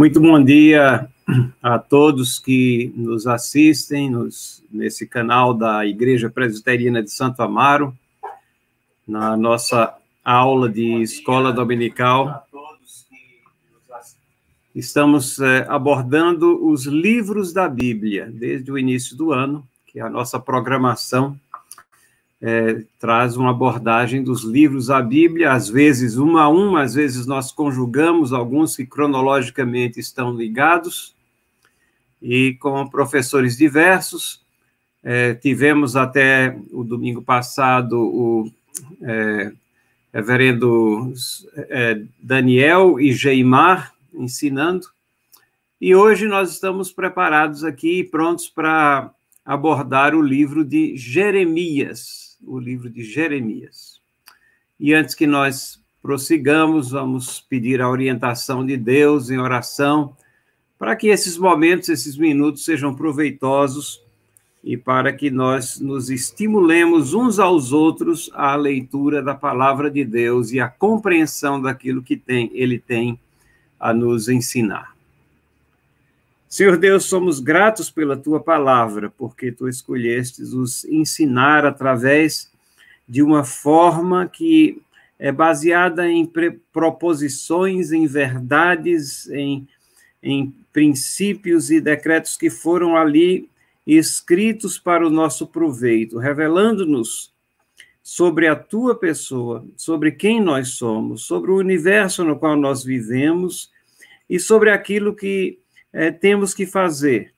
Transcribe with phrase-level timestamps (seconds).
[0.00, 1.10] Muito bom dia
[1.62, 7.94] a todos que nos assistem nos, nesse canal da Igreja Presbiteriana de Santo Amaro,
[9.06, 9.94] na nossa
[10.24, 12.48] aula de escola dominical.
[14.74, 20.08] Estamos é, abordando os livros da Bíblia desde o início do ano, que é a
[20.08, 21.38] nossa programação
[22.42, 27.26] é, traz uma abordagem dos livros da Bíblia, às vezes um a um, às vezes
[27.26, 31.14] nós conjugamos alguns que cronologicamente estão ligados,
[32.22, 34.42] e com professores diversos.
[35.02, 38.52] É, tivemos até o domingo passado o
[39.02, 39.52] é,
[40.12, 41.12] reverendo
[41.56, 44.86] é, Daniel e Geimar ensinando,
[45.80, 49.10] e hoje nós estamos preparados aqui, prontos para
[49.44, 54.00] abordar o livro de Jeremias o livro de Jeremias.
[54.78, 60.16] E antes que nós prossigamos, vamos pedir a orientação de Deus em oração,
[60.78, 64.02] para que esses momentos, esses minutos sejam proveitosos
[64.64, 70.52] e para que nós nos estimulemos uns aos outros à leitura da palavra de Deus
[70.52, 73.18] e à compreensão daquilo que tem, ele tem
[73.78, 74.94] a nos ensinar.
[76.52, 82.50] Senhor Deus, somos gratos pela tua palavra, porque tu escolhestes os ensinar através
[83.08, 84.82] de uma forma que
[85.16, 86.28] é baseada em
[86.72, 89.68] proposições, em verdades, em,
[90.20, 93.48] em princípios e decretos que foram ali
[93.86, 97.32] escritos para o nosso proveito, revelando-nos
[98.02, 103.70] sobre a tua pessoa, sobre quem nós somos, sobre o universo no qual nós vivemos
[104.28, 105.60] e sobre aquilo que
[105.92, 107.34] é, temos que fazer,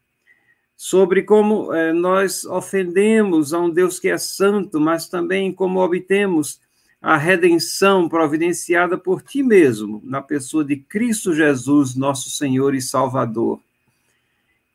[0.77, 6.61] sobre como é, nós ofendemos a um Deus que é santo, mas também como obtemos
[7.01, 13.61] a redenção providenciada por ti mesmo, na pessoa de Cristo Jesus, nosso Senhor e Salvador,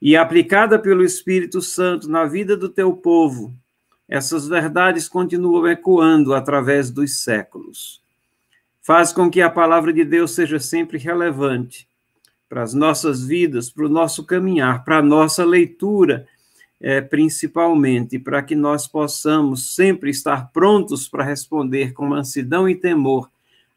[0.02, 3.54] e aplicada pelo Espírito Santo na vida do teu povo,
[4.08, 8.02] essas verdades continuam ecoando através dos séculos.
[8.82, 11.88] Faz com que a palavra de Deus seja sempre relevante
[12.50, 16.28] para as nossas vidas, para o nosso caminhar, para a nossa leitura,
[16.80, 23.30] é, principalmente, para que nós possamos sempre estar prontos para responder com mansidão e temor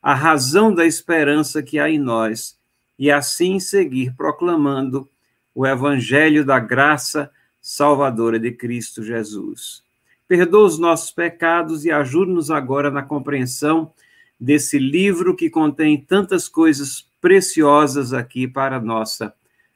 [0.02, 2.58] a razão da esperança que há em nós,
[2.98, 5.08] e assim seguir proclamando
[5.54, 9.82] o evangelho da graça salvadora de Cristo Jesus.
[10.28, 13.92] Perdoa os nossos pecados e ajude-nos agora na compreensão
[14.40, 19.34] desse livro que contém tantas coisas preciosas aqui para a nossa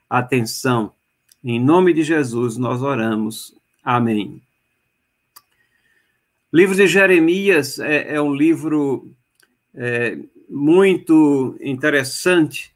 [0.08, 0.92] atenção.
[1.42, 3.54] Em nome de Jesus nós oramos.
[3.84, 4.41] Amém.
[6.50, 9.10] O livro de Jeremias é, é um livro
[9.75, 10.16] é,
[10.48, 12.72] muito interessante,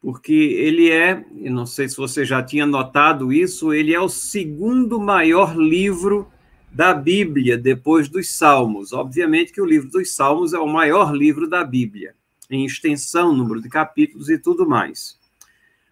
[0.00, 4.98] porque ele é, não sei se você já tinha notado isso, ele é o segundo
[4.98, 6.26] maior livro
[6.72, 8.92] da Bíblia depois dos Salmos.
[8.92, 12.14] Obviamente que o livro dos Salmos é o maior livro da Bíblia
[12.50, 15.18] em extensão, número de capítulos e tudo mais.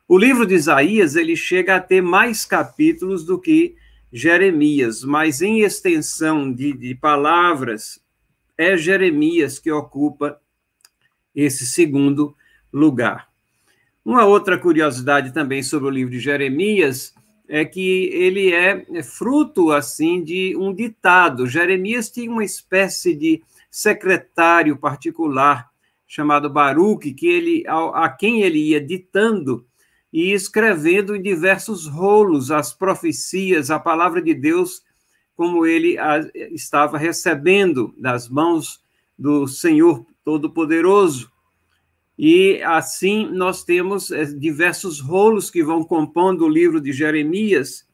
[0.08, 3.76] O livro de Isaías, ele chega a ter mais capítulos do que
[4.12, 8.00] Jeremias, mas em extensão de, de palavras,
[8.56, 10.40] é Jeremias que ocupa
[11.34, 12.34] esse segundo
[12.72, 13.28] lugar.
[14.04, 17.14] Uma outra curiosidade também sobre o livro de Jeremias
[17.48, 21.46] é que ele é, é fruto assim de um ditado.
[21.46, 25.70] Jeremias tinha uma espécie de secretário particular
[26.06, 29.66] chamado Baruch, que ele, a, a quem ele ia ditando
[30.12, 34.82] e escrevendo em diversos rolos as profecias, a palavra de Deus,
[35.36, 36.18] como ele a,
[36.50, 38.82] estava recebendo das mãos
[39.18, 41.30] do Senhor Todo-Poderoso.
[42.18, 47.86] E assim nós temos é, diversos rolos que vão compondo o livro de Jeremias,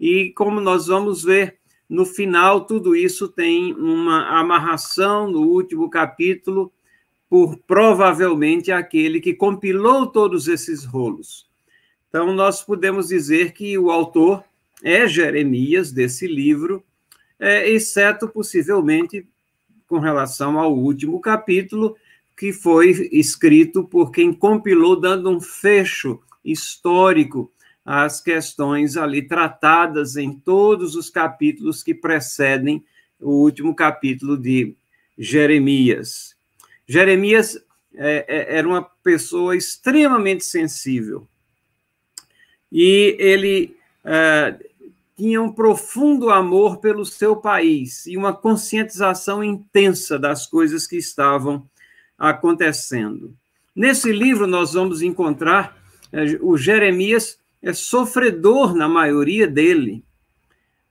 [0.00, 1.58] e como nós vamos ver
[1.88, 6.70] no final, tudo isso tem uma amarração no último capítulo
[7.30, 11.48] por provavelmente aquele que compilou todos esses rolos.
[12.08, 14.44] Então, nós podemos dizer que o autor
[14.82, 16.82] é Jeremias, desse livro,
[17.38, 19.26] é, exceto possivelmente
[19.86, 21.96] com relação ao último capítulo,
[22.38, 27.52] que foi escrito por quem compilou, dando um fecho histórico
[27.84, 32.84] às questões ali tratadas em todos os capítulos que precedem
[33.20, 34.76] o último capítulo de
[35.18, 36.36] Jeremias.
[36.86, 37.60] Jeremias
[37.92, 41.26] é, é, era uma pessoa extremamente sensível
[42.70, 44.56] e ele é,
[45.16, 51.68] tinha um profundo amor pelo seu país e uma conscientização intensa das coisas que estavam
[52.18, 53.34] acontecendo.
[53.74, 55.76] Nesse livro, nós vamos encontrar
[56.12, 60.04] é, o Jeremias é sofredor na maioria dele.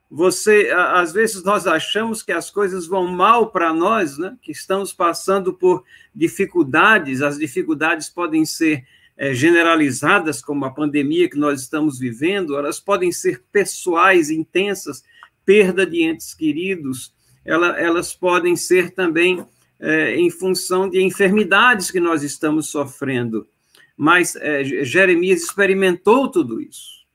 [0.09, 4.37] Você, às vezes nós achamos que as coisas vão mal para nós, né?
[4.41, 5.83] Que estamos passando por
[6.15, 7.21] dificuldades.
[7.21, 8.85] As dificuldades podem ser
[9.17, 12.57] é, generalizadas, como a pandemia que nós estamos vivendo.
[12.57, 15.03] Elas podem ser pessoais, intensas,
[15.45, 17.13] perda de entes queridos.
[17.43, 19.45] Ela, elas podem ser também
[19.79, 23.47] é, em função de enfermidades que nós estamos sofrendo.
[23.95, 27.05] Mas é, Jeremias experimentou tudo isso.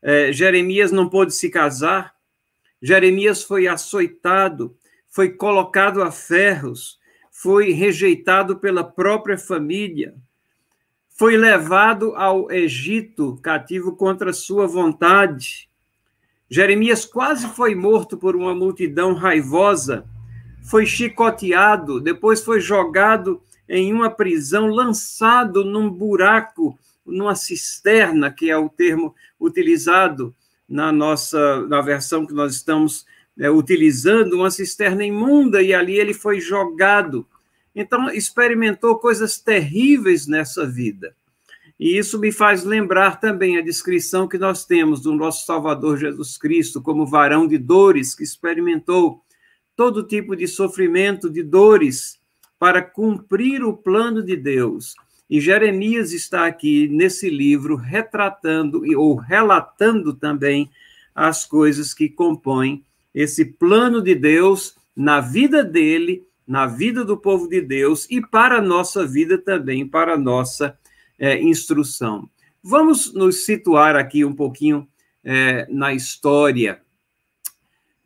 [0.00, 2.14] É, Jeremias não pôde se casar,
[2.80, 4.76] Jeremias foi açoitado,
[5.08, 6.98] foi colocado a ferros,
[7.30, 10.14] foi rejeitado pela própria família,
[11.08, 15.68] foi levado ao Egito cativo contra sua vontade.
[16.50, 20.04] Jeremias quase foi morto por uma multidão raivosa,
[20.62, 28.56] foi chicoteado, depois foi jogado em uma prisão, lançado num buraco numa cisterna, que é
[28.56, 30.34] o termo utilizado
[30.68, 33.04] na nossa na versão que nós estamos
[33.38, 37.26] é, utilizando, uma cisterna imunda, e ali ele foi jogado.
[37.74, 41.14] Então, experimentou coisas terríveis nessa vida.
[41.80, 46.36] E isso me faz lembrar também a descrição que nós temos do nosso Salvador Jesus
[46.36, 49.20] Cristo como varão de dores, que experimentou
[49.76, 52.18] todo tipo de sofrimento, de dores,
[52.58, 54.94] para cumprir o plano de Deus.
[55.28, 60.70] E Jeremias está aqui nesse livro retratando ou relatando também
[61.14, 62.84] as coisas que compõem
[63.14, 68.58] esse plano de Deus na vida dele, na vida do povo de Deus e para
[68.58, 70.78] a nossa vida também, para a nossa
[71.18, 72.28] é, instrução.
[72.62, 74.86] Vamos nos situar aqui um pouquinho
[75.24, 76.81] é, na história.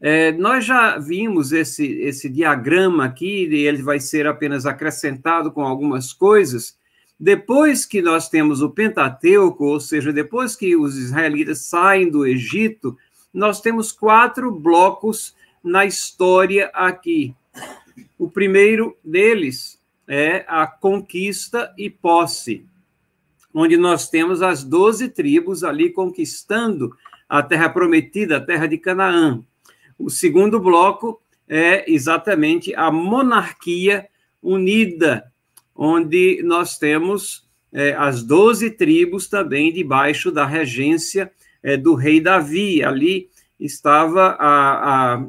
[0.00, 5.62] É, nós já vimos esse, esse diagrama aqui, e ele vai ser apenas acrescentado com
[5.62, 6.76] algumas coisas,
[7.19, 12.96] depois que nós temos o Pentateuco, ou seja, depois que os israelitas saem do Egito,
[13.32, 15.34] nós temos quatro blocos
[15.64, 17.34] na história aqui.
[18.19, 22.64] O primeiro deles é a conquista e posse,
[23.52, 26.94] onde nós temos as doze tribos ali conquistando
[27.26, 29.43] a terra prometida, a terra de Canaã.
[29.98, 34.08] O segundo bloco é exatamente a monarquia
[34.43, 35.32] unida,
[35.75, 41.31] onde nós temos é, as doze tribos também debaixo da regência
[41.62, 42.82] é, do rei Davi.
[42.82, 45.26] Ali estava a, a,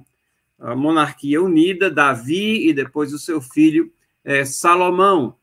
[0.59, 3.91] a, monarquia unida, Davi e depois o seu filho
[4.23, 5.35] é, Salomão.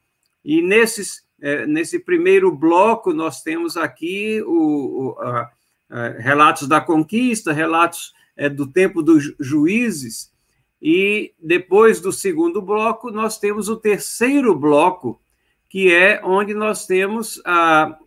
[0.44, 5.50] E nesses, é, nesse primeiro bloco, nós temos aqui o, o a,
[6.18, 10.32] relatos da conquista, relatos é, do tempo dos juízes,
[10.80, 15.20] e depois do segundo bloco, nós temos o terceiro bloco,
[15.68, 17.98] que é onde nós temos a,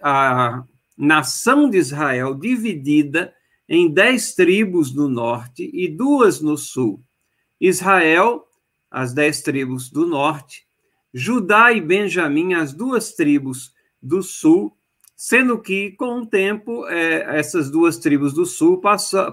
[0.00, 0.64] a
[0.96, 3.34] nação de Israel dividida
[3.68, 7.02] em dez tribos no norte e duas no sul.
[7.60, 8.44] Israel,
[8.90, 10.66] as dez tribos do norte,
[11.12, 14.76] Judá e Benjamim, as duas tribos do sul,
[15.16, 18.80] sendo que, com o tempo, é, essas duas tribos do sul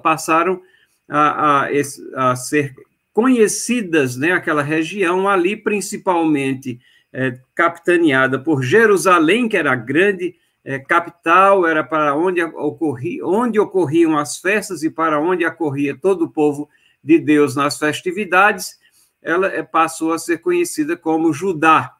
[0.01, 0.61] passaram
[1.09, 1.69] a, a,
[2.15, 2.73] a ser
[3.13, 6.79] conhecidas, né, aquela região ali, principalmente
[7.11, 13.59] é, capitaneada por Jerusalém, que era a grande é, capital, era para onde, ocorri, onde
[13.59, 16.69] ocorriam as festas e para onde acorria todo o povo
[17.03, 18.79] de Deus nas festividades,
[19.21, 21.95] ela é, passou a ser conhecida como Judá.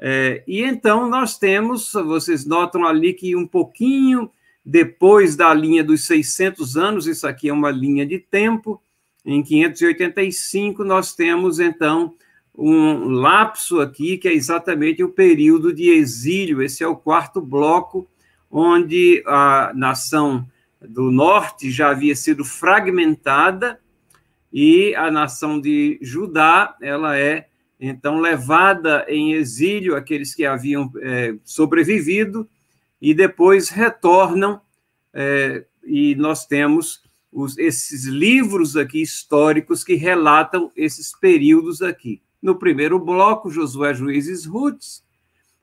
[0.00, 4.30] É, e então nós temos, vocês notam ali que um pouquinho
[4.64, 8.80] depois da linha dos 600 anos, isso aqui é uma linha de tempo,
[9.24, 12.14] em 585 nós temos então
[12.54, 16.60] um lapso aqui que é exatamente o período de exílio.
[16.62, 18.08] Esse é o quarto bloco
[18.50, 20.46] onde a nação
[20.80, 23.78] do norte já havia sido fragmentada
[24.52, 27.47] e a nação de Judá ela é
[27.80, 32.48] então levada em exílio aqueles que haviam é, sobrevivido
[33.00, 34.60] e depois retornam,
[35.14, 42.20] é, e nós temos os, esses livros aqui históricos que relatam esses períodos aqui.
[42.42, 45.04] No primeiro bloco, Josué, Juízes, Ruts.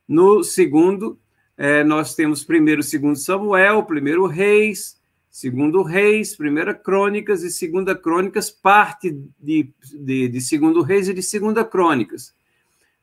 [0.07, 1.19] No segundo,
[1.57, 4.97] é, nós temos primeiro, segundo Samuel, primeiro Reis,
[5.35, 11.21] segundo Reis, primeira Crônicas e segunda Crônicas, parte de, de, de segundo Reis e de
[11.21, 12.33] segunda Crônicas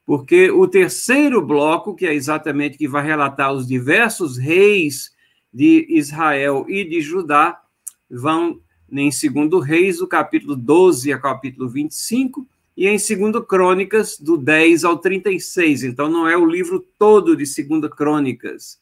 [0.04, 5.12] porque o terceiro bloco, que é exatamente que vai relatar os diversos reis
[5.52, 7.60] de Israel e de Judá,
[8.10, 8.60] vão
[8.90, 12.46] em segundo Reis, do capítulo 12 a capítulo 25,
[12.76, 15.84] e em segundo Crônicas, do 10 ao 36.
[15.84, 18.78] Então, não é o livro todo de segunda Crônicas,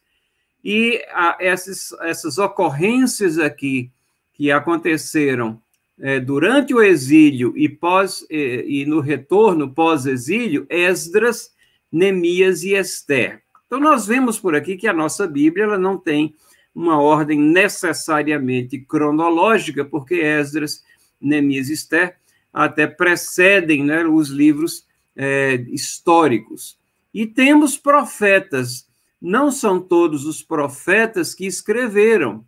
[0.63, 3.91] E a, essas, essas ocorrências aqui
[4.33, 5.61] que aconteceram
[5.99, 11.53] é, durante o exílio e, pós, é, e no retorno pós-exílio, Esdras,
[11.91, 13.41] Neemias e Esther.
[13.67, 16.35] Então, nós vemos por aqui que a nossa Bíblia ela não tem
[16.73, 20.83] uma ordem necessariamente cronológica, porque Esdras,
[21.19, 22.15] Neemias e Esther
[22.53, 26.77] até precedem né, os livros é, históricos.
[27.13, 28.87] E temos profetas,
[29.21, 32.43] não são todos os profetas que escreveram,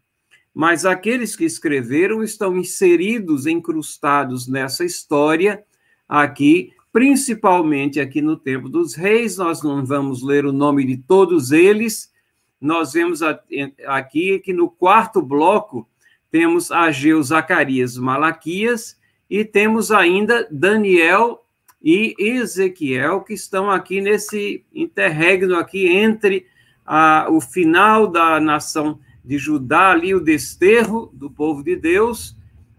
[0.53, 5.63] mas aqueles que escreveram estão inseridos, incrustados nessa história
[6.07, 9.37] aqui, principalmente aqui no tempo dos reis.
[9.37, 12.11] Nós não vamos ler o nome de todos eles.
[12.59, 15.87] Nós vemos aqui que no quarto bloco
[16.31, 18.97] temos Ageu, Zacarias, Malaquias
[19.29, 21.45] e temos ainda Daniel
[21.81, 26.47] e Ezequiel que estão aqui nesse interregno aqui entre
[26.85, 32.35] a, o final da nação de Judá, ali o desterro do povo de Deus,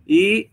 [0.06, 0.50] e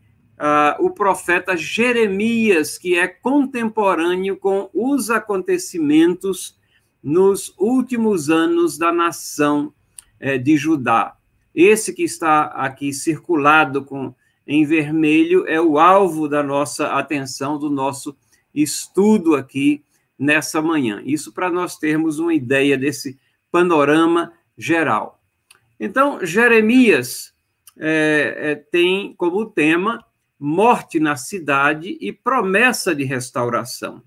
[0.79, 6.57] o profeta Jeremias, que é contemporâneo com os acontecimentos
[7.03, 9.73] nos últimos anos da nação
[10.19, 11.15] eh, de Judá.
[11.53, 14.15] Esse que está aqui circulado com
[14.47, 18.15] em vermelho é o alvo da nossa atenção, do nosso
[18.53, 19.83] estudo aqui
[20.17, 21.01] nessa manhã.
[21.05, 23.17] Isso para nós termos uma ideia desse
[23.51, 25.21] panorama geral.
[25.79, 27.33] Então, Jeremias
[27.77, 30.03] é, é, tem como tema
[30.39, 34.01] morte na cidade e promessa de restauração.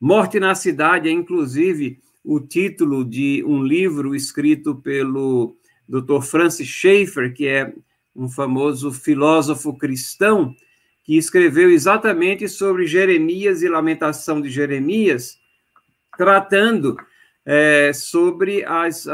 [0.00, 5.56] Morte na cidade é, inclusive, o título de um livro escrito pelo
[5.88, 6.22] Dr.
[6.22, 7.74] Francis Schaeffer, que é
[8.14, 10.54] um famoso filósofo cristão,
[11.04, 15.38] que escreveu exatamente sobre Jeremias e Lamentação de Jeremias,
[16.16, 16.96] tratando
[17.44, 19.06] é, sobre as,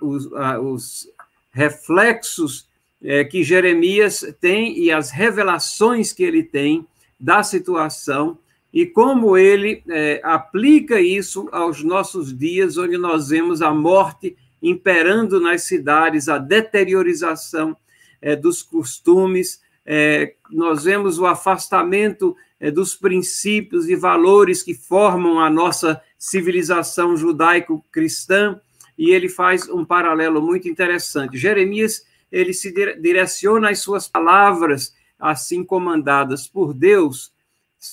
[0.00, 0.28] os,
[0.62, 1.08] os,
[1.52, 2.68] reflexos
[3.02, 6.86] é, que Jeremias tem e as revelações que ele tem
[7.18, 8.38] da situação
[8.72, 15.40] e como ele é, aplica isso aos nossos dias, onde nós vemos a morte imperando
[15.40, 17.76] nas cidades, a deteriorização
[18.22, 25.40] é, dos costumes, é, nós vemos o afastamento é, dos princípios e valores que formam
[25.40, 28.60] a nossa civilização judaico-cristã,
[28.98, 31.38] e ele faz um paralelo muito interessante.
[31.38, 37.32] Jeremias, ele se direciona as suas palavras, assim comandadas por Deus,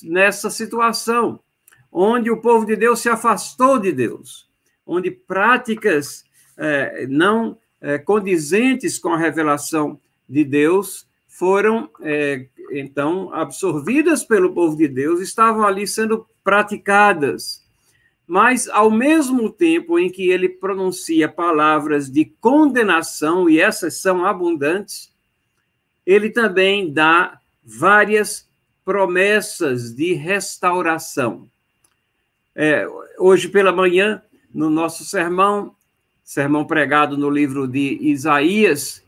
[0.03, 1.39] nessa situação,
[1.89, 4.49] onde o povo de Deus se afastou de Deus,
[4.85, 6.25] onde práticas
[6.57, 14.75] é, não é, condizentes com a revelação de Deus foram, é, então, absorvidas pelo povo
[14.75, 17.65] de Deus, estavam ali sendo praticadas
[18.27, 25.09] mas ao mesmo tempo em que ele pronuncia palavras de condenação, e essas são abundantes,
[26.05, 28.45] ele também dá várias
[28.83, 31.49] promessas de restauração.
[32.53, 32.85] É,
[33.17, 34.21] hoje pela manhã,
[34.53, 35.73] no nosso sermão,
[36.23, 39.03] sermão pregado no livro de Isaías,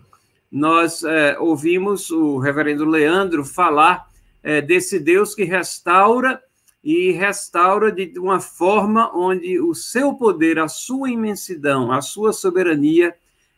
[0.51, 4.07] nós é, ouvimos o reverendo Leandro falar
[4.41, 6.41] é, desse Deus que restaura
[6.83, 13.13] e restaura de uma forma onde o seu poder, a sua imensidão, a sua soberania,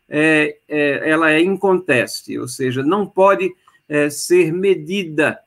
[0.10, 3.54] é, é, ela é inconteste, ou seja, não pode
[3.88, 5.40] é, ser medida.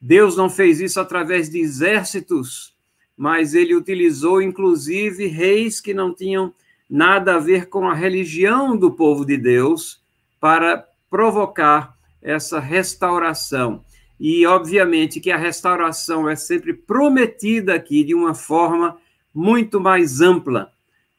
[0.00, 2.74] Deus não fez isso através de exércitos,
[3.16, 6.52] mas ele utilizou, inclusive, reis que não tinham
[6.88, 10.02] nada a ver com a religião do povo de Deus
[10.40, 13.84] para provocar essa restauração.
[14.20, 18.98] E, obviamente, que a restauração é sempre prometida aqui de uma forma
[19.34, 20.70] muito mais ampla.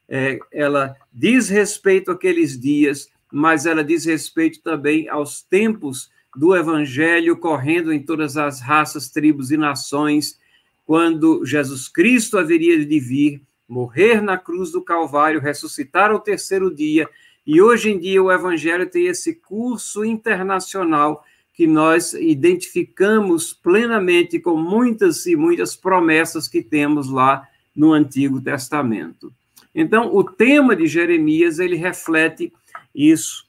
[0.08, 7.36] É, ela diz respeito àqueles dias, mas ela diz respeito também aos tempos do evangelho
[7.38, 10.39] correndo em todas as raças, tribos e nações,
[10.86, 17.10] quando Jesus Cristo haveria de vir, morrer na cruz do Calvário, ressuscitar ao terceiro dia,
[17.48, 21.25] e hoje em dia o evangelho tem esse curso internacional
[21.62, 29.32] que nós identificamos plenamente com muitas e muitas promessas que temos lá no Antigo Testamento.
[29.75, 32.51] Então, o tema de Jeremias ele reflete
[32.96, 33.46] isso,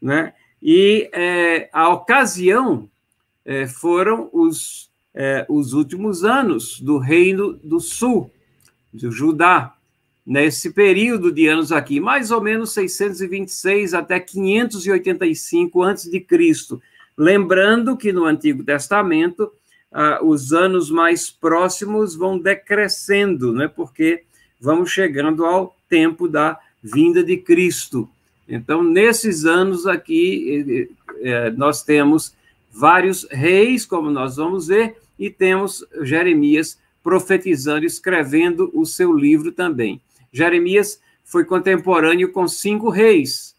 [0.00, 0.32] né?
[0.62, 2.88] E é, a ocasião
[3.44, 8.30] é, foram os, é, os últimos anos do Reino do Sul,
[8.90, 9.74] de Judá,
[10.24, 16.80] nesse período de anos aqui, mais ou menos 626 até 585 antes de Cristo.
[17.16, 19.52] Lembrando que no Antigo Testamento,
[19.92, 23.68] ah, os anos mais próximos vão decrescendo, né?
[23.68, 24.24] porque
[24.60, 28.08] vamos chegando ao tempo da vinda de Cristo.
[28.48, 30.88] Então, nesses anos aqui,
[31.20, 32.34] é, nós temos
[32.70, 40.00] vários reis, como nós vamos ver, e temos Jeremias profetizando, escrevendo o seu livro também.
[40.32, 43.54] Jeremias foi contemporâneo com cinco reis: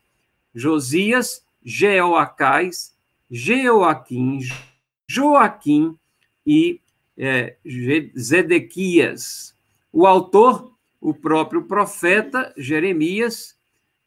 [0.53, 2.93] Josias, Jeoacás,
[3.31, 4.39] Jeoaquim,
[5.07, 5.97] Joaquim
[6.45, 6.81] e
[7.17, 7.55] é,
[8.19, 9.55] Zedequias.
[9.91, 13.55] O autor, o próprio profeta Jeremias,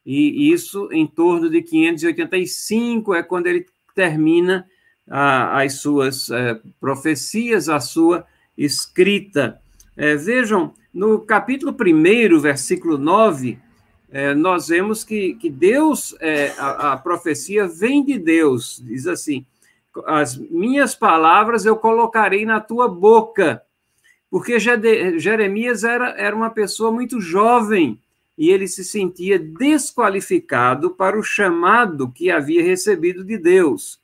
[0.04, 3.64] e isso em torno de 585 é quando ele
[3.94, 4.68] termina
[5.08, 8.26] a, as suas é, profecias, a sua
[8.56, 9.58] escrita.
[9.96, 13.58] É, vejam, no capítulo 1, versículo 9,
[14.14, 19.44] é, nós vemos que, que Deus, é, a, a, profecia vem de Deus, diz assim:
[20.06, 23.61] as minhas palavras eu colocarei na tua boca,
[24.30, 28.00] porque Jeremias era, era uma pessoa muito jovem
[28.38, 33.99] e ele se sentia desqualificado para o chamado que havia recebido de Deus.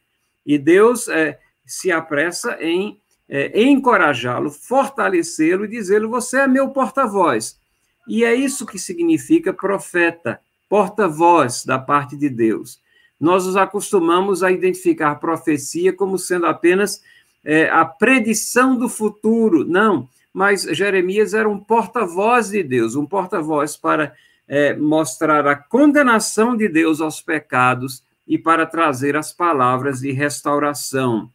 [0.45, 7.61] E Deus é, se apressa em é, encorajá-lo, fortalecê-lo e dizê-lo: Você é meu porta-voz.
[8.09, 12.81] E é isso que significa profeta, porta-voz da parte de Deus.
[13.19, 17.03] Nós nos acostumamos a identificar profecia como sendo apenas
[17.45, 19.65] é, a predição do futuro.
[19.65, 24.15] Não, mas Jeremias era um porta-voz de Deus, um porta-voz para
[24.49, 31.31] é, mostrar a condenação de Deus aos pecados e para trazer as palavras de restauração.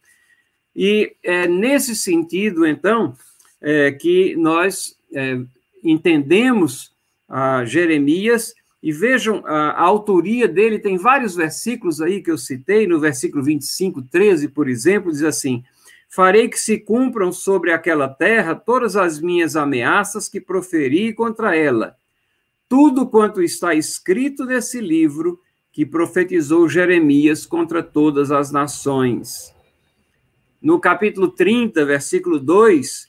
[0.75, 3.15] E é nesse sentido, então,
[3.61, 5.39] é, que nós é,
[5.91, 6.93] entendemos
[7.27, 12.85] a Jeremias, e vejam, a, a, autoria dele tem vários versículos aí que eu citei,
[12.85, 15.63] no versículo 25, 13, por exemplo, diz assim:
[16.07, 21.95] Farei que se cumpram sobre aquela terra todas as minhas ameaças que proferi contra ela.
[22.69, 25.39] Tudo quanto está escrito nesse livro
[25.71, 29.53] que profetizou Jeremias contra todas as nações.
[30.61, 33.07] No capítulo 30, versículo 2,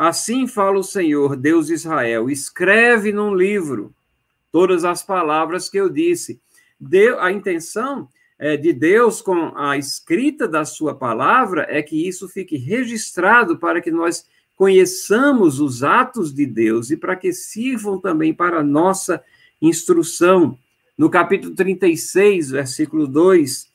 [0.00, 3.94] assim fala o Senhor, Deus de Israel: escreve num livro
[4.50, 6.40] todas as palavras que eu disse.
[6.80, 8.08] Deu, a intenção
[8.38, 13.82] é, de Deus com a escrita da sua palavra é que isso fique registrado para
[13.82, 14.24] que nós
[14.56, 19.22] conheçamos os atos de Deus e para que sirvam também para nossa
[19.60, 20.58] instrução.
[20.96, 23.69] No capítulo 36, versículo 2,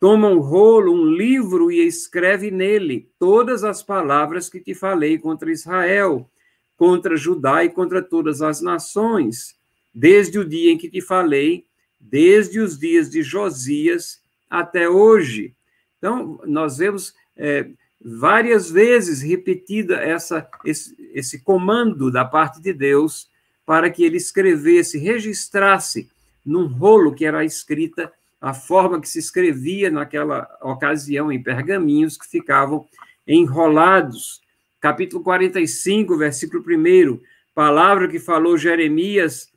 [0.00, 5.50] toma um rolo, um livro e escreve nele todas as palavras que te falei contra
[5.50, 6.28] Israel,
[6.76, 9.56] contra Judá e contra todas as nações,
[9.92, 11.64] desde o dia em que te falei,
[11.98, 15.54] desde os dias de Josias até hoje.
[15.98, 17.68] Então, nós vemos é,
[18.00, 23.28] várias vezes repetida essa, esse, esse comando da parte de Deus
[23.66, 26.08] para que ele escrevesse, registrasse
[26.46, 32.26] num rolo que era escrita a forma que se escrevia naquela ocasião em pergaminhos que
[32.26, 32.86] ficavam
[33.26, 34.40] enrolados.
[34.80, 37.20] Capítulo 45, versículo 1,
[37.54, 39.52] palavra que falou Jeremias,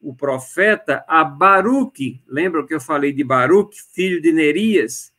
[0.00, 5.12] o profeta, a Baruque, lembra que eu falei de Baruque, filho de Nerias,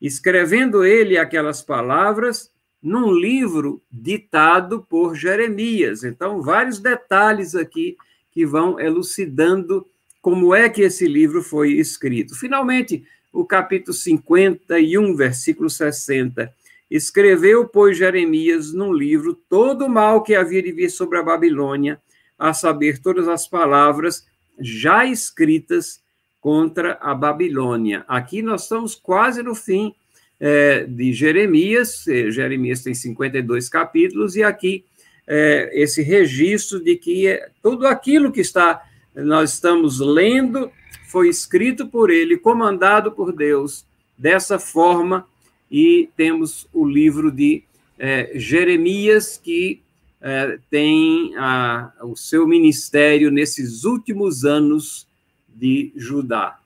[0.00, 6.02] escrevendo ele aquelas palavras num livro ditado por Jeremias.
[6.02, 7.96] Então, vários detalhes aqui
[8.30, 9.86] que vão elucidando
[10.22, 12.36] como é que esse livro foi escrito.
[12.36, 16.50] Finalmente, o capítulo 51, versículo 60.
[16.88, 22.00] Escreveu, pois, Jeremias num livro todo o mal que havia de vir sobre a Babilônia,
[22.38, 24.24] a saber, todas as palavras
[24.60, 26.00] já escritas
[26.40, 28.04] contra a Babilônia.
[28.06, 29.92] Aqui nós estamos quase no fim
[30.38, 34.84] é, de Jeremias, Jeremias tem 52 capítulos, e aqui
[35.26, 38.82] é, esse registro de que é, tudo aquilo que está
[39.14, 40.70] nós estamos lendo,
[41.06, 43.84] foi escrito por ele, comandado por Deus,
[44.16, 45.26] dessa forma,
[45.70, 47.64] e temos o livro de
[47.98, 49.80] é, Jeremias, que
[50.20, 55.06] é, tem a, o seu ministério nesses últimos anos
[55.48, 56.58] de Judá.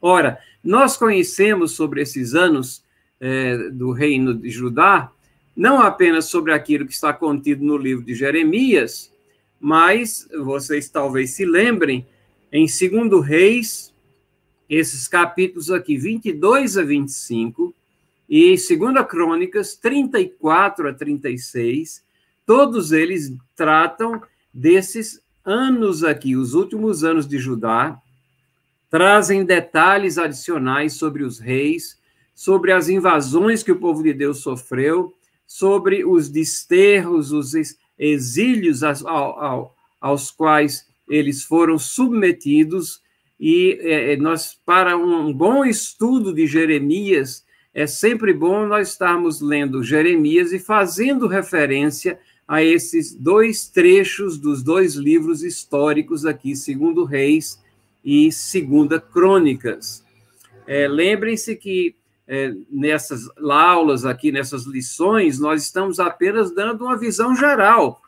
[0.00, 2.82] Ora, nós conhecemos sobre esses anos
[3.20, 5.12] é, do reino de Judá,
[5.56, 9.11] não apenas sobre aquilo que está contido no livro de Jeremias,
[9.62, 12.04] mas vocês talvez se lembrem,
[12.50, 13.94] em 2 Reis,
[14.68, 17.72] esses capítulos aqui, 22 a 25,
[18.28, 22.02] e 2 Crônicas, 34 a 36,
[22.44, 24.20] todos eles tratam
[24.52, 27.96] desses anos aqui, os últimos anos de Judá,
[28.90, 32.00] trazem detalhes adicionais sobre os reis,
[32.34, 35.14] sobre as invasões que o povo de Deus sofreu,
[35.46, 37.54] sobre os desterros, os
[37.98, 43.00] exílios aos, quais eles foram submetidos
[43.38, 49.82] e é, nós para um bom estudo de Jeremias é sempre bom nós estarmos lendo
[49.82, 57.62] Jeremias e fazendo referência a esses dois trechos dos dois livros históricos aqui, segundo Reis
[58.04, 60.04] e segunda Crônicas.
[60.66, 61.94] É, Lembrem-se que
[62.34, 68.00] é, nessas aulas aqui, nessas lições, nós estamos apenas dando uma visão geral.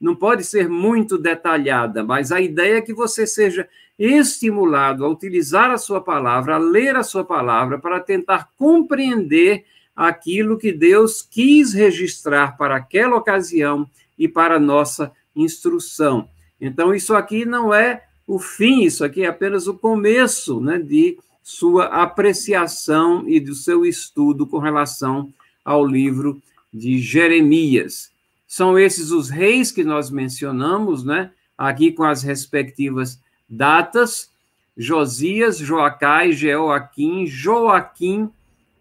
[0.00, 5.70] Não pode ser muito detalhada, mas a ideia é que você seja estimulado a utilizar
[5.70, 9.64] a sua palavra, a ler a sua palavra, para tentar compreender
[9.94, 13.88] aquilo que Deus quis registrar para aquela ocasião
[14.18, 16.28] e para a nossa instrução.
[16.60, 21.16] Então, isso aqui não é o fim, isso aqui é apenas o começo né, de
[21.48, 25.32] sua apreciação e do seu estudo com relação
[25.64, 28.12] ao livro de Jeremias.
[28.46, 31.30] São esses os reis que nós mencionamos, né?
[31.56, 34.30] Aqui com as respectivas datas:
[34.76, 38.30] Josias, Joacai, Jeoaquim, Joaquim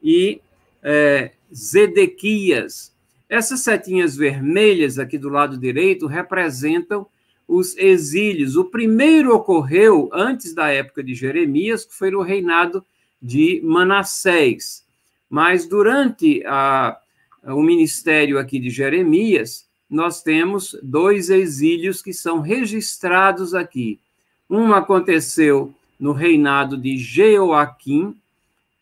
[0.04, 0.42] e
[0.84, 2.94] é, Zedequias.
[3.30, 7.08] Essas setinhas vermelhas aqui do lado direito representam
[7.48, 8.56] os exílios.
[8.56, 12.84] O primeiro ocorreu antes da época de Jeremias, que foi no reinado
[13.22, 14.86] de Manassés.
[15.30, 16.98] Mas durante a,
[17.44, 24.00] o ministério aqui de Jeremias, nós temos dois exílios que são registrados aqui.
[24.50, 28.16] Um aconteceu no reinado de Jeoaquim,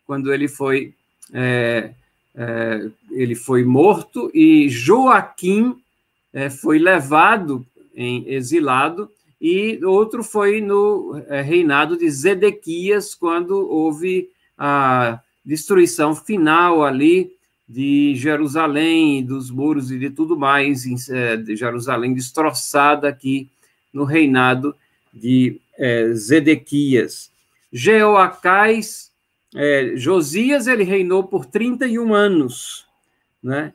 [0.06, 0.92] quando ele foi,
[1.32, 1.90] é,
[2.34, 5.76] é, ele foi morto, e Joaquim
[6.32, 7.64] é, foi levado
[7.96, 16.84] em exilado, e outro foi no é, reinado de Zedequias, quando houve a destruição final
[16.84, 17.32] ali
[17.68, 23.48] de Jerusalém, dos muros e de tudo mais, é, de Jerusalém destroçada aqui
[23.92, 24.74] no reinado
[25.12, 27.30] de é, Zedequias.
[27.72, 29.10] Jeoacás,
[29.96, 32.86] Josias, ele reinou por 31 anos,
[33.42, 33.72] né?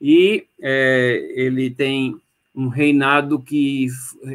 [0.00, 2.20] E ele tem
[2.54, 3.88] um reinado que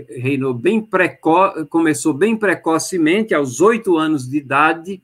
[0.09, 5.01] reinou bem precoce, começou bem precocemente, aos oito anos de idade.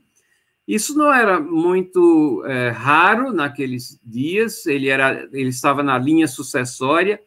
[0.67, 7.19] Isso não era muito é, raro naqueles dias, ele, era, ele estava na linha sucessória.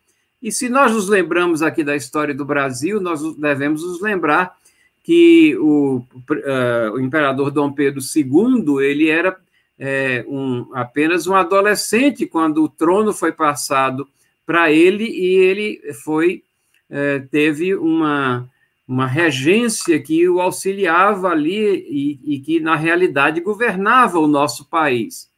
[0.43, 4.57] E se nós nos lembramos aqui da história do Brasil, nós devemos nos lembrar
[5.03, 9.37] que o, uh, o imperador Dom Pedro II ele era
[9.79, 14.09] é, um, apenas um adolescente quando o trono foi passado
[14.47, 16.43] para ele e ele foi
[16.89, 18.49] é, teve uma,
[18.87, 25.29] uma regência que o auxiliava ali e, e, que, na realidade, governava o nosso país.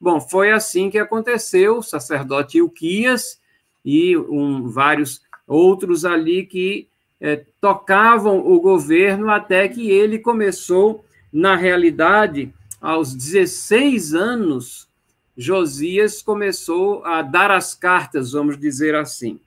[0.00, 3.40] Bom, foi assim que aconteceu, o sacerdote Ilquias
[3.84, 6.88] e um, vários outros ali que
[7.20, 14.88] é, tocavam o governo até que ele começou, na realidade, aos 16 anos,
[15.36, 19.38] Josias começou a dar as cartas, vamos dizer assim.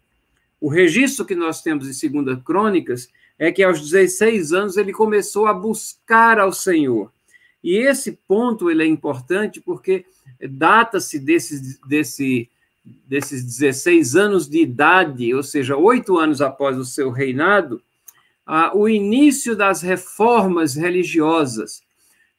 [0.62, 5.47] O registro que nós temos em Segunda Crônicas é que aos 16 anos ele começou
[5.47, 7.12] a buscar ao Senhor.
[7.63, 10.06] E esse ponto ele é importante porque
[10.49, 12.49] data-se desses, desse,
[13.08, 17.82] desses 16 anos de idade, ou seja, oito anos após o seu reinado,
[18.45, 21.82] a, o início das reformas religiosas.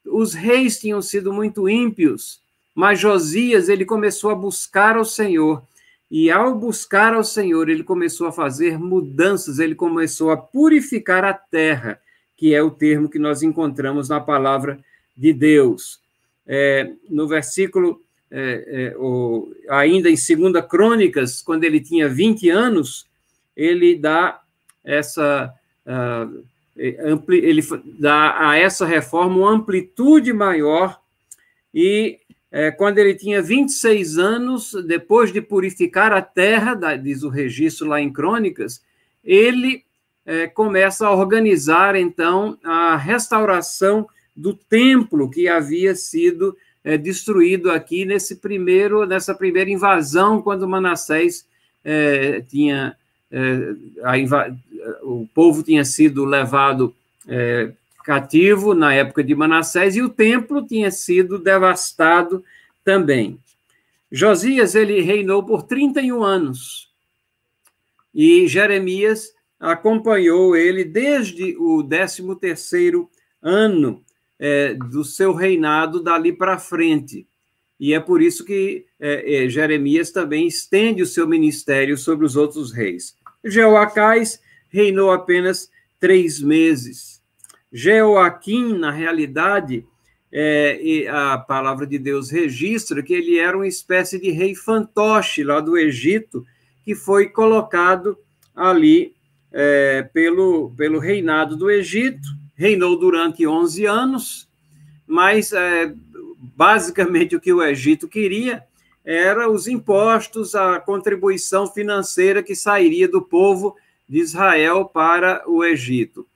[0.04, 2.40] Os reis tinham sido muito ímpios,
[2.80, 5.62] mas Josias, ele começou a buscar ao Senhor.
[6.10, 11.34] E ao buscar ao Senhor, ele começou a fazer mudanças, ele começou a purificar a
[11.34, 12.00] terra,
[12.38, 14.80] que é o termo que nós encontramos na palavra
[15.14, 16.00] de Deus.
[16.46, 23.06] É, no versículo, é, é, o, ainda em 2 Crônicas, quando ele tinha 20 anos,
[23.54, 24.40] ele dá
[24.82, 25.52] essa.
[25.84, 26.42] Uh,
[27.28, 27.60] ele
[27.98, 30.98] dá a essa reforma uma amplitude maior
[31.74, 32.18] e
[32.52, 38.00] é, quando ele tinha 26 anos, depois de purificar a terra, diz o registro lá
[38.00, 38.82] em Crônicas,
[39.22, 39.84] ele
[40.26, 48.04] é, começa a organizar, então, a restauração do templo que havia sido é, destruído aqui
[48.04, 51.46] nesse primeiro, nessa primeira invasão, quando Manassés
[51.84, 52.96] é, tinha.
[53.32, 54.52] É, a,
[55.04, 56.92] o povo tinha sido levado
[57.28, 57.70] é,
[58.10, 62.42] cativo na época de Manassés e o templo tinha sido devastado
[62.82, 63.38] também.
[64.10, 66.90] Josias ele reinou por 31 anos
[68.12, 73.06] e Jeremias acompanhou ele desde o 13º
[73.40, 74.02] ano
[74.40, 77.28] é, do seu reinado dali para frente.
[77.78, 82.34] E é por isso que é, é, Jeremias também estende o seu ministério sobre os
[82.34, 83.14] outros reis.
[83.44, 85.70] Jeoacás reinou apenas
[86.00, 87.19] três meses.
[87.72, 89.84] Jeoaquim, na realidade,
[90.32, 95.60] é, a palavra de Deus registra que ele era uma espécie de rei fantoche lá
[95.60, 96.46] do Egito,
[96.84, 98.16] que foi colocado
[98.54, 99.14] ali
[99.52, 104.48] é, pelo, pelo reinado do Egito, reinou durante 11 anos,
[105.06, 105.92] mas é,
[106.56, 108.62] basicamente o que o Egito queria
[109.04, 113.76] era os impostos, a contribuição financeira que sairia do povo
[114.08, 116.26] de Israel para o Egito.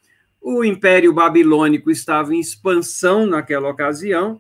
[0.46, 4.38] O Império Babilônico estava em expansão naquela ocasião,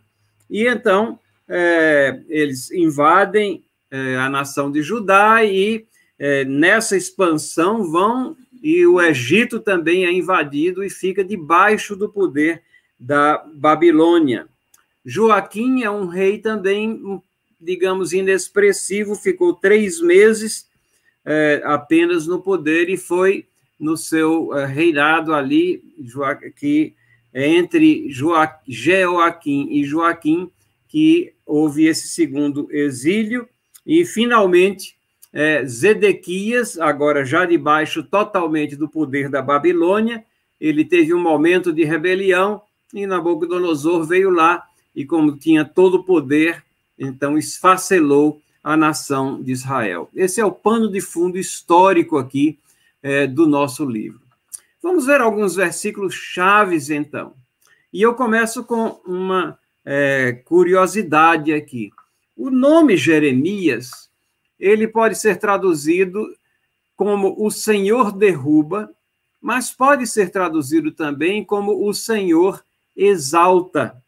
[0.50, 5.86] e então é, eles invadem é, a nação de Judá e
[6.18, 12.62] é, nessa expansão vão e o Egito também é invadido e fica debaixo do poder
[13.00, 14.46] da Babilônia.
[15.06, 17.22] Joaquim é um rei também,
[17.58, 20.66] digamos, inexpressivo, ficou três meses
[21.24, 23.46] é, apenas no poder e foi
[23.84, 25.82] no seu é, reinado ali,
[26.56, 26.94] que
[27.34, 30.50] entre Joaquim e Joaquim,
[30.88, 33.48] que houve esse segundo exílio,
[33.86, 34.96] e finalmente
[35.32, 40.24] é, Zedequias, agora já debaixo totalmente do poder da Babilônia,
[40.60, 42.62] ele teve um momento de rebelião
[42.94, 44.62] e Nabucodonosor veio lá
[44.94, 46.62] e, como tinha todo o poder,
[46.96, 50.08] então esfacelou a nação de Israel.
[50.14, 52.58] Esse é o pano de fundo histórico aqui
[53.04, 54.20] é, do nosso livro.
[54.82, 57.34] Vamos ver alguns versículos chaves, então.
[57.92, 61.90] E eu começo com uma é, curiosidade aqui.
[62.34, 64.10] O nome Jeremias
[64.58, 66.26] ele pode ser traduzido
[66.96, 68.90] como o Senhor derruba,
[69.40, 72.64] mas pode ser traduzido também como o Senhor
[72.96, 74.02] exalta.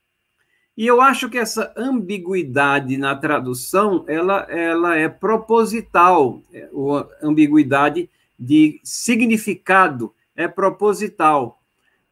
[0.74, 8.08] E eu acho que essa ambiguidade na tradução, ela, ela é proposital, é, ou ambiguidade
[8.38, 11.60] de significado é proposital,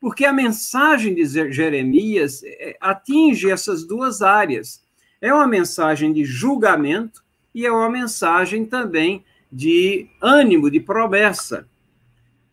[0.00, 4.82] porque a mensagem de Jeremias é, atinge essas duas áreas.
[5.20, 7.22] É uma mensagem de julgamento
[7.54, 11.66] e é uma mensagem também de ânimo, de promessa.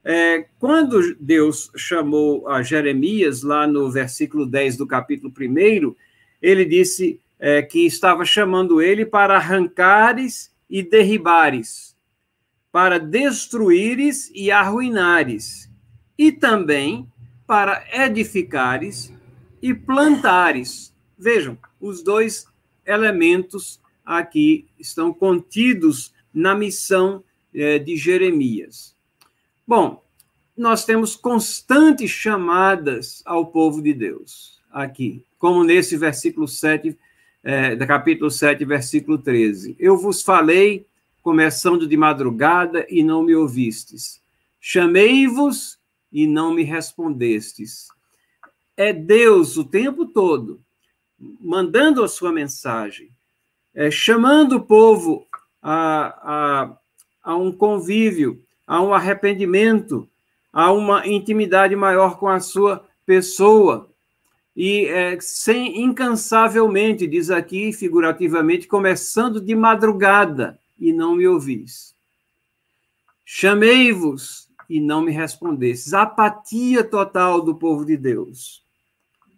[0.04, 5.96] É, quando Deus chamou a Jeremias, lá no versículo 10 do capítulo 1,
[6.42, 11.91] ele disse é, que estava chamando ele para arrancares e derribares,
[12.72, 15.70] para destruíres e arruinares,
[16.18, 17.08] e também
[17.46, 19.14] para edificares
[19.62, 20.94] e plantares.
[21.18, 22.48] Vejam, os dois
[22.86, 28.96] elementos aqui estão contidos na missão é, de Jeremias.
[29.68, 30.04] Bom,
[30.56, 36.98] nós temos constantes chamadas ao povo de Deus aqui, como nesse versículo 7,
[37.44, 39.76] é, do capítulo 7, versículo 13.
[39.80, 40.86] Eu vos falei,
[41.22, 44.22] começando de madrugada, e não me ouvistes.
[44.60, 45.80] Chamei-vos
[46.12, 47.88] e não me respondestes.
[48.76, 50.60] É Deus o tempo todo
[51.40, 53.10] mandando a sua mensagem,
[53.74, 55.28] é, chamando o povo
[55.62, 56.72] a,
[57.24, 60.08] a, a um convívio, a um arrependimento,
[60.52, 63.90] a uma intimidade maior com a sua pessoa.
[64.56, 71.96] E é, sem incansavelmente, diz aqui figurativamente, começando de madrugada, e não me ouvis.
[73.24, 75.94] Chamei-vos e não me respondestes.
[75.94, 78.64] Apatia total do povo de Deus.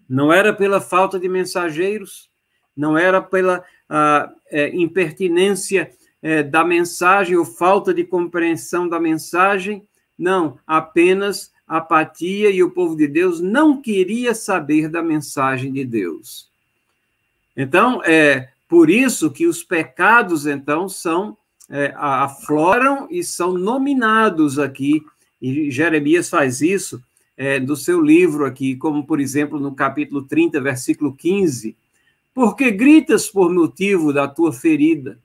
[0.08, 2.29] Não era pela falta de mensageiros,
[2.75, 9.86] não era pela a, é, impertinência é, da mensagem ou falta de compreensão da mensagem,
[10.17, 16.49] não, apenas apatia e o povo de Deus não queria saber da mensagem de Deus.
[17.56, 21.38] Então, é por isso que os pecados, então, são
[21.69, 25.05] é, afloram e são nominados aqui,
[25.39, 26.99] e Jeremias faz isso
[27.38, 31.77] é, do seu livro aqui, como, por exemplo, no capítulo 30, versículo 15,
[32.33, 35.19] porque gritas por motivo da tua ferida?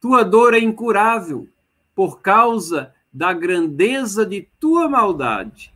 [0.00, 1.48] Tua dor é incurável
[1.92, 5.74] por causa da grandeza de tua maldade.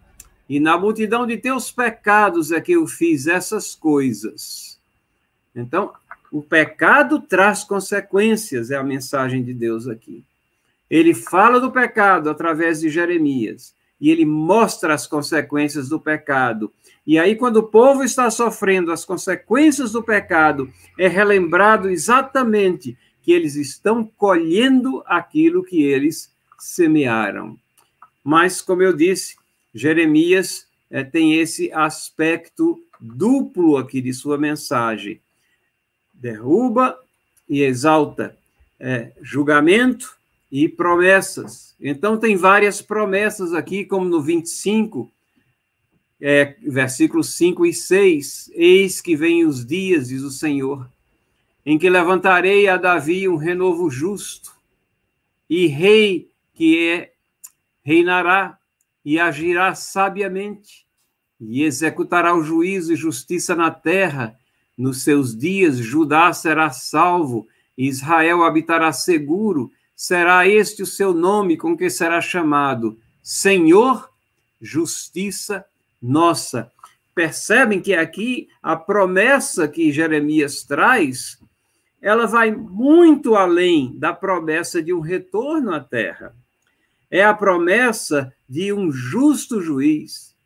[0.49, 4.79] E na multidão de teus pecados é que eu fiz essas coisas.
[5.57, 5.93] Então,
[6.31, 10.25] o pecado traz consequências, é a mensagem de Deus aqui.
[10.91, 16.73] Ele fala do pecado através de Jeremias e ele mostra as consequências do pecado.
[17.07, 23.33] E aí, quando o povo está sofrendo as consequências do pecado, é relembrado exatamente que
[23.33, 27.59] eles estão colhendo aquilo que eles semearam.
[28.23, 29.37] Mas, como eu disse,
[29.75, 35.21] Jeremias é, tem esse aspecto duplo aqui de sua mensagem:
[36.19, 36.99] derruba
[37.49, 38.37] e exalta,
[38.79, 40.17] é, julgamento
[40.51, 41.75] e promessas.
[41.81, 45.11] Então, tem várias promessas aqui, como no 25,
[46.21, 48.51] é, versículos 5 e 6.
[48.55, 50.89] Eis que vem os dias, diz o Senhor,
[51.65, 54.53] em que levantarei a Davi um renovo justo,
[55.49, 57.13] e rei que é,
[57.83, 58.59] reinará
[59.05, 60.85] e agirá sabiamente,
[61.41, 64.39] e executará o juízo e justiça na terra.
[64.79, 71.77] Nos seus dias, Judá será salvo, Israel habitará seguro, será este o seu nome com
[71.77, 74.09] que será chamado Senhor,
[74.63, 75.65] justiça
[76.01, 76.71] nossa.
[77.13, 81.39] Percebem que aqui a promessa que Jeremias traz,
[82.01, 86.33] ela vai muito além da promessa de um retorno à terra.
[87.11, 90.37] É a promessa de um justo juiz.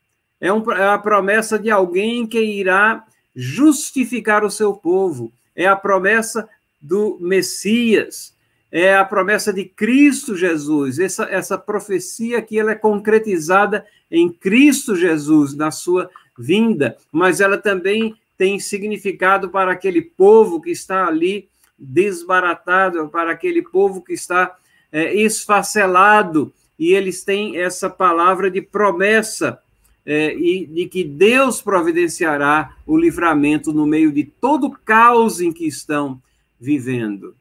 [0.40, 5.32] É, um, é a promessa de alguém que irá justificar o seu povo.
[5.54, 6.48] É a promessa
[6.80, 8.32] do Messias
[8.72, 10.98] é a promessa de Cristo Jesus.
[10.98, 17.58] Essa, essa profecia aqui ela é concretizada em Cristo Jesus, na sua vinda, mas ela
[17.58, 24.56] também tem significado para aquele povo que está ali desbaratado, para aquele povo que está
[24.90, 29.58] é, esfacelado, e eles têm essa palavra de promessa,
[30.04, 35.52] é, e de que Deus providenciará o livramento no meio de todo o caos em
[35.52, 36.20] que estão
[36.60, 37.34] vivendo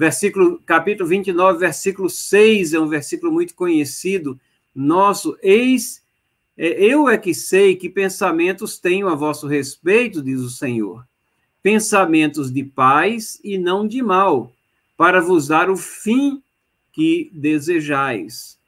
[0.00, 4.40] versículo, capítulo 29, versículo 6, é um versículo muito conhecido
[4.74, 5.36] nosso.
[5.42, 6.02] Eis,
[6.56, 11.06] é, eu é que sei que pensamentos tenho a vosso respeito, diz o Senhor.
[11.62, 14.50] Pensamentos de paz e não de mal,
[14.96, 16.42] para vos dar o fim
[16.94, 18.58] que desejais.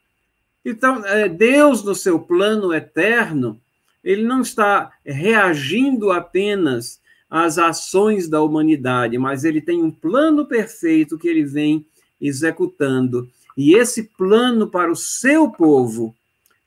[0.65, 3.59] Então, é, Deus, no seu plano eterno,
[4.03, 11.17] ele não está reagindo apenas as ações da humanidade, mas ele tem um plano perfeito
[11.17, 11.85] que ele vem
[12.21, 13.29] executando.
[13.57, 16.15] E esse plano para o seu povo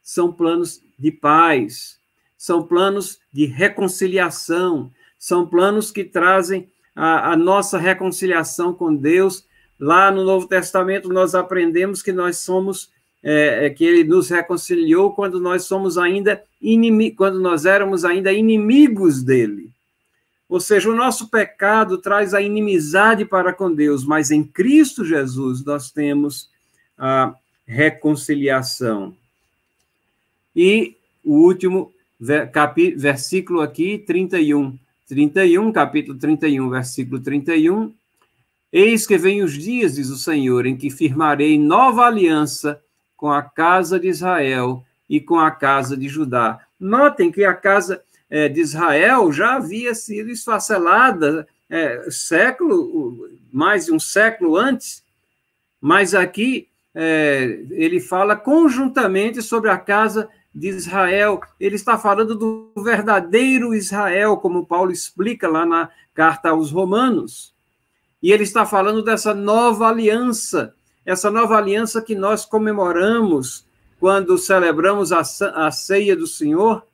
[0.02, 1.98] são planos de paz,
[2.36, 9.44] são planos de reconciliação, são planos que trazem a, a nossa reconciliação com Deus.
[9.78, 12.90] Lá no Novo Testamento, nós aprendemos que nós somos
[13.22, 18.32] é, é que ele nos reconciliou quando nós somos ainda inimigos, quando nós éramos ainda
[18.32, 19.70] inimigos dele.
[20.48, 25.64] Ou seja, o nosso pecado traz a inimizade para com Deus, mas em Cristo Jesus
[25.64, 26.48] nós temos
[26.96, 27.34] a
[27.66, 29.14] reconciliação.
[30.54, 31.92] E o último
[32.96, 34.78] versículo aqui, 31.
[35.08, 37.92] 31, capítulo 31, versículo 31.
[38.72, 42.80] Eis que vem os dias, diz o Senhor, em que firmarei nova aliança
[43.16, 46.60] com a casa de Israel e com a casa de Judá.
[46.78, 53.92] Notem que a casa é, de Israel já havia sido esfacelada é, século, mais de
[53.92, 55.02] um século antes,
[55.80, 61.40] mas aqui é, ele fala conjuntamente sobre a casa de Israel.
[61.60, 67.54] Ele está falando do verdadeiro Israel, como Paulo explica lá na carta aos Romanos.
[68.22, 70.74] E ele está falando dessa nova aliança,
[71.06, 73.64] essa nova aliança que nós comemoramos
[74.00, 75.22] quando celebramos a,
[75.54, 76.84] a ceia do Senhor,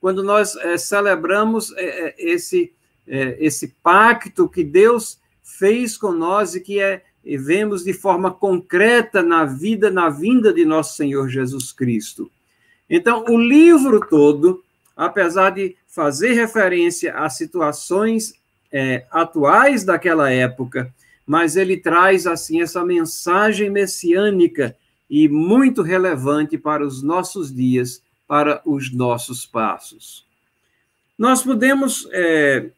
[0.00, 2.72] quando nós é, celebramos é, esse,
[3.08, 8.30] é, esse pacto que Deus fez com nós e que é, e vemos de forma
[8.30, 12.30] concreta na vida, na vinda de nosso Senhor Jesus Cristo.
[12.88, 14.62] Então, o livro todo,
[14.96, 18.34] apesar de fazer referência a situações
[19.10, 20.92] atuais daquela época,
[21.26, 24.76] mas ele traz assim essa mensagem messiânica
[25.08, 30.26] e muito relevante para os nossos dias para os nossos passos.
[31.16, 32.70] Nós podemos, é,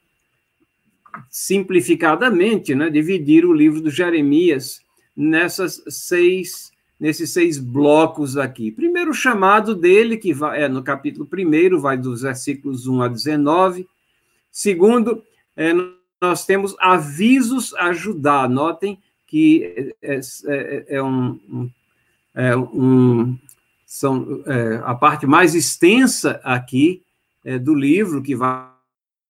[1.31, 4.81] simplificadamente, né, dividir o livro do Jeremias
[5.17, 8.71] nessas seis, nesses seis blocos aqui.
[8.71, 13.09] Primeiro, o chamado dele, que vai, é no capítulo primeiro, vai dos versículos 1 a
[13.09, 13.89] 19.
[14.53, 15.25] Segundo,
[15.57, 15.73] é,
[16.21, 18.49] nós temos avisos a ajudar.
[18.49, 21.71] Notem que é, é, é um, um,
[22.35, 22.53] é
[23.89, 27.03] são é, a parte mais extensa aqui
[27.43, 28.69] é, do livro, que vai,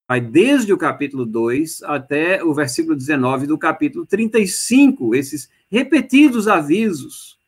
[0.07, 7.39] vai desde o capítulo 2 até o versículo 19 do capítulo 35, esses repetidos avisos.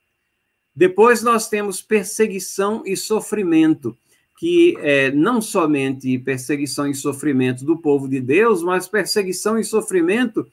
[0.74, 3.96] Depois nós temos perseguição e sofrimento,
[4.40, 10.46] que é não somente perseguição e sofrimento do povo de Deus, mas perseguição e sofrimento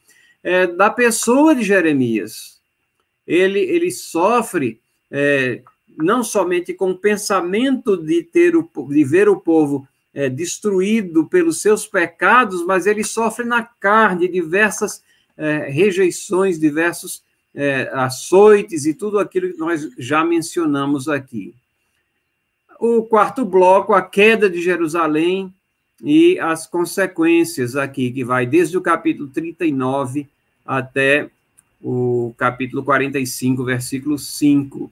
[0.44, 2.60] é, da pessoa de Jeremias.
[3.26, 5.62] Ele, ele sofre é,
[5.98, 11.62] não somente com o pensamento de, ter o, de ver o povo é, destruído pelos
[11.62, 15.02] seus pecados, mas ele sofre na carne diversas
[15.38, 17.24] é, rejeições, diversos
[17.56, 21.56] é, açoites e tudo aquilo que nós já mencionamos aqui.
[22.80, 25.54] O quarto bloco, a queda de Jerusalém
[26.04, 30.28] e as consequências aqui, que vai desde o capítulo 39
[30.66, 31.30] até
[31.82, 34.92] o capítulo 45, versículo 5.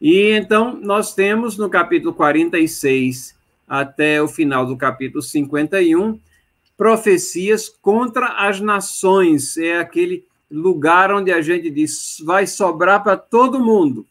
[0.00, 3.34] E então nós temos no capítulo 46
[3.68, 6.18] até o final do capítulo 51
[6.76, 9.56] profecias contra as nações.
[9.56, 14.06] É aquele lugar onde a gente diz vai sobrar para todo mundo.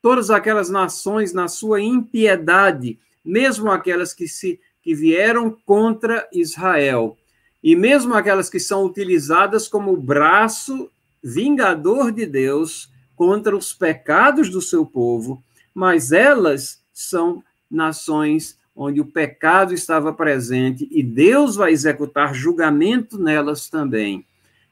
[0.00, 7.16] Todas aquelas nações na sua impiedade, mesmo aquelas que se que vieram contra Israel,
[7.62, 10.90] e mesmo aquelas que são utilizadas como braço
[11.22, 15.42] vingador de Deus contra os pecados do seu povo,
[15.74, 23.68] mas elas são nações onde o pecado estava presente e Deus vai executar julgamento nelas
[23.68, 24.24] também.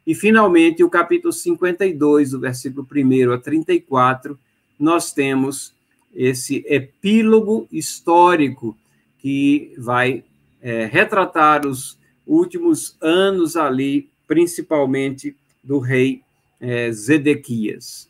[0.07, 4.39] E, finalmente, o capítulo 52, do versículo 1 a 34,
[4.79, 5.75] nós temos
[6.15, 8.77] esse epílogo histórico
[9.19, 10.25] que vai
[10.63, 16.23] é, retratar os últimos anos ali, principalmente do rei
[16.61, 18.09] é, Zedequias.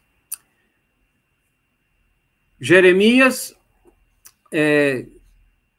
[2.60, 3.54] Jeremias
[4.50, 5.04] é,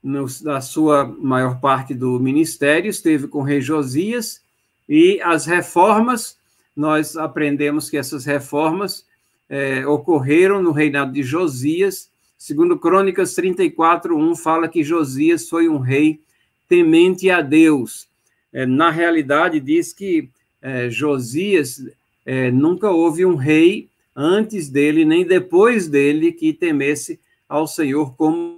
[0.04, 4.42] no, na sua maior parte do ministério, esteve com o rei Josias,
[4.88, 6.38] e as reformas,
[6.76, 9.06] nós aprendemos que essas reformas
[9.50, 15.80] é, ocorreram no reinado de Josias, segundo Crônicas 34, 1, fala que Josias foi um
[15.80, 16.20] rei
[16.68, 18.08] temente a Deus.
[18.52, 20.30] É, na realidade, diz que
[20.62, 21.84] é, Josias
[22.26, 28.58] é, nunca houve um rei antes dele, nem depois dele, que temesse ao Senhor como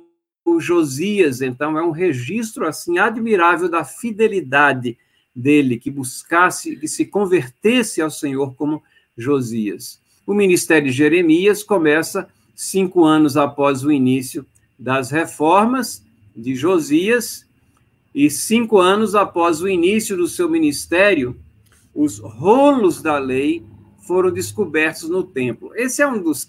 [0.60, 4.98] Josias, então é um registro assim admirável da fidelidade
[5.36, 8.82] dele, que buscasse, que se convertesse ao Senhor como
[9.16, 10.02] Josias.
[10.30, 14.46] O ministério de Jeremias começa cinco anos após o início
[14.78, 16.06] das reformas
[16.36, 17.48] de Josias,
[18.14, 21.36] e cinco anos após o início do seu ministério,
[21.96, 23.64] os rolos da lei
[24.06, 25.72] foram descobertos no templo.
[25.74, 26.46] Esse é um dos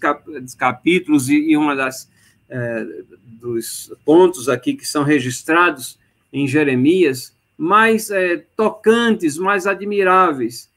[0.55, 2.07] capítulos e uma das
[2.47, 2.85] é,
[3.25, 5.97] dos pontos aqui que são registrados
[6.31, 10.69] em Jeremias, mais é, tocantes, mais admiráveis.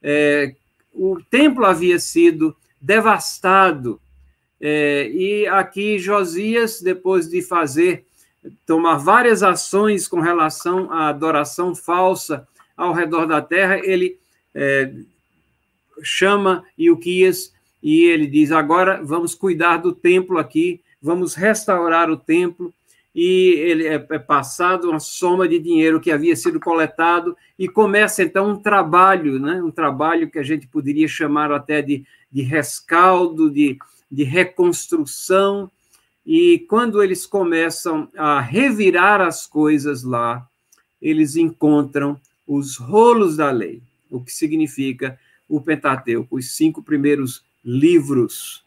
[0.00, 0.54] É,
[0.92, 4.00] o templo havia sido devastado,
[4.60, 8.04] é, e aqui Josias, depois de fazer,
[8.66, 14.18] tomar várias ações com relação à adoração falsa ao redor da terra, ele
[14.54, 14.92] é,
[16.02, 22.72] chama Ilquias e ele diz: agora vamos cuidar do templo aqui vamos restaurar o templo,
[23.14, 28.22] e ele é, é passado uma soma de dinheiro que havia sido coletado, e começa
[28.22, 29.62] então um trabalho, né?
[29.62, 33.78] um trabalho que a gente poderia chamar até de, de rescaldo, de,
[34.10, 35.70] de reconstrução,
[36.24, 40.46] e quando eles começam a revirar as coisas lá,
[41.00, 48.62] eles encontram os rolos da lei, o que significa o Pentateuco, os cinco primeiros livros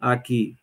[0.00, 0.56] aqui.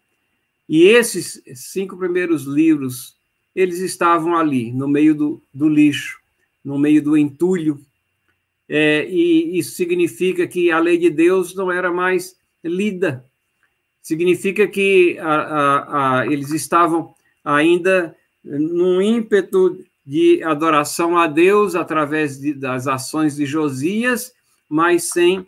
[0.68, 3.16] E esses cinco primeiros livros,
[3.60, 6.18] eles estavam ali, no meio do, do lixo,
[6.64, 7.78] no meio do entulho.
[8.70, 13.26] É, e isso significa que a lei de Deus não era mais lida.
[14.02, 22.40] Significa que a, a, a, eles estavam ainda num ímpeto de adoração a Deus através
[22.40, 24.34] de, das ações de Josias,
[24.70, 25.46] mas sem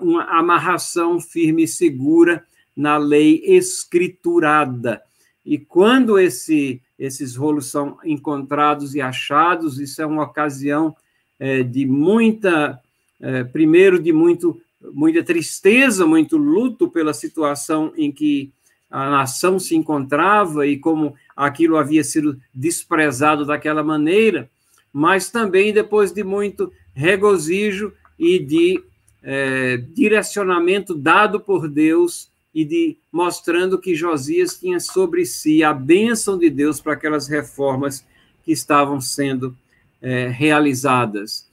[0.00, 2.44] uma amarração firme e segura
[2.76, 5.02] na lei escriturada.
[5.44, 10.96] E quando esse, esses rolos são encontrados e achados, isso é uma ocasião
[11.38, 12.80] é, de muita,
[13.20, 14.60] é, primeiro, de muito,
[14.92, 18.50] muita tristeza, muito luto pela situação em que
[18.90, 24.50] a nação se encontrava e como aquilo havia sido desprezado daquela maneira,
[24.92, 28.82] mas também depois de muito regozijo e de
[29.22, 36.38] é, direcionamento dado por Deus e de mostrando que Josias tinha sobre si a bênção
[36.38, 38.04] de Deus para aquelas reformas
[38.44, 39.56] que estavam sendo
[40.00, 41.46] é, realizadas.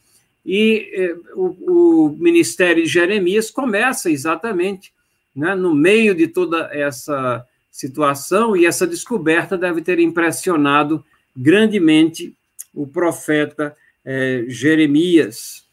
[0.46, 4.94] E é, o, o, ministério de Jeremias começa exatamente
[5.36, 11.04] né, no meio de toda essa situação, e essa descoberta deve ter impressionado
[11.36, 12.34] grandemente
[12.74, 13.76] o profeta
[14.06, 15.66] é, Jeremias.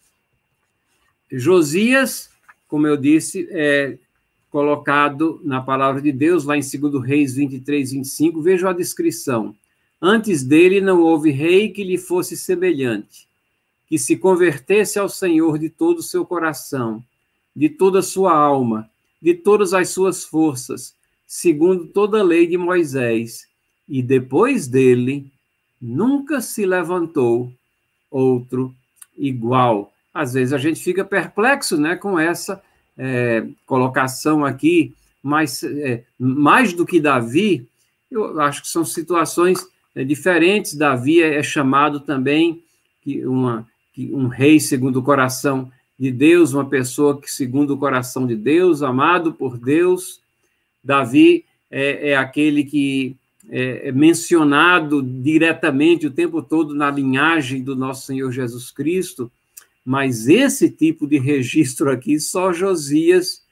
[1.31, 2.31] Josias,
[2.66, 3.97] como eu disse, é,
[4.53, 9.57] colocado na palavra de Deus, lá em 2 Reis 23, 25, vejam a descrição.
[10.00, 13.26] Antes dele não houve rei que lhe fosse semelhante,
[13.86, 17.03] que se convertesse ao Senhor de todo o seu coração,
[17.57, 18.90] de toda a sua alma,
[19.22, 20.94] de todas as suas forças,
[21.26, 23.46] segundo toda a lei de Moisés,
[23.88, 25.32] e depois dele
[25.80, 27.50] nunca se levantou
[28.11, 28.74] outro
[29.16, 29.94] igual.
[30.12, 32.62] Às vezes a gente fica perplexo né, com essa
[32.97, 37.66] é, colocação aqui, mas é, mais do que Davi,
[38.11, 39.59] eu acho que são situações
[39.95, 40.74] é, diferentes.
[40.74, 42.62] Davi é, é chamado também
[43.03, 47.78] que uma, que um rei segundo o coração de Deus, uma pessoa que segundo o
[47.78, 50.20] coração de Deus, amado por Deus.
[50.82, 53.16] Davi é, é aquele que
[53.49, 59.30] é, é mencionado diretamente o tempo todo na linhagem do nosso Senhor Jesus Cristo,
[59.85, 63.43] mas esse tipo de registro aqui só Josias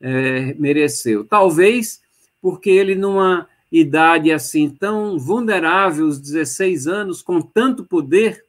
[0.00, 1.24] é, mereceu.
[1.24, 2.00] Talvez
[2.40, 8.44] porque ele, numa idade assim tão vulnerável, os 16 anos, com tanto poder,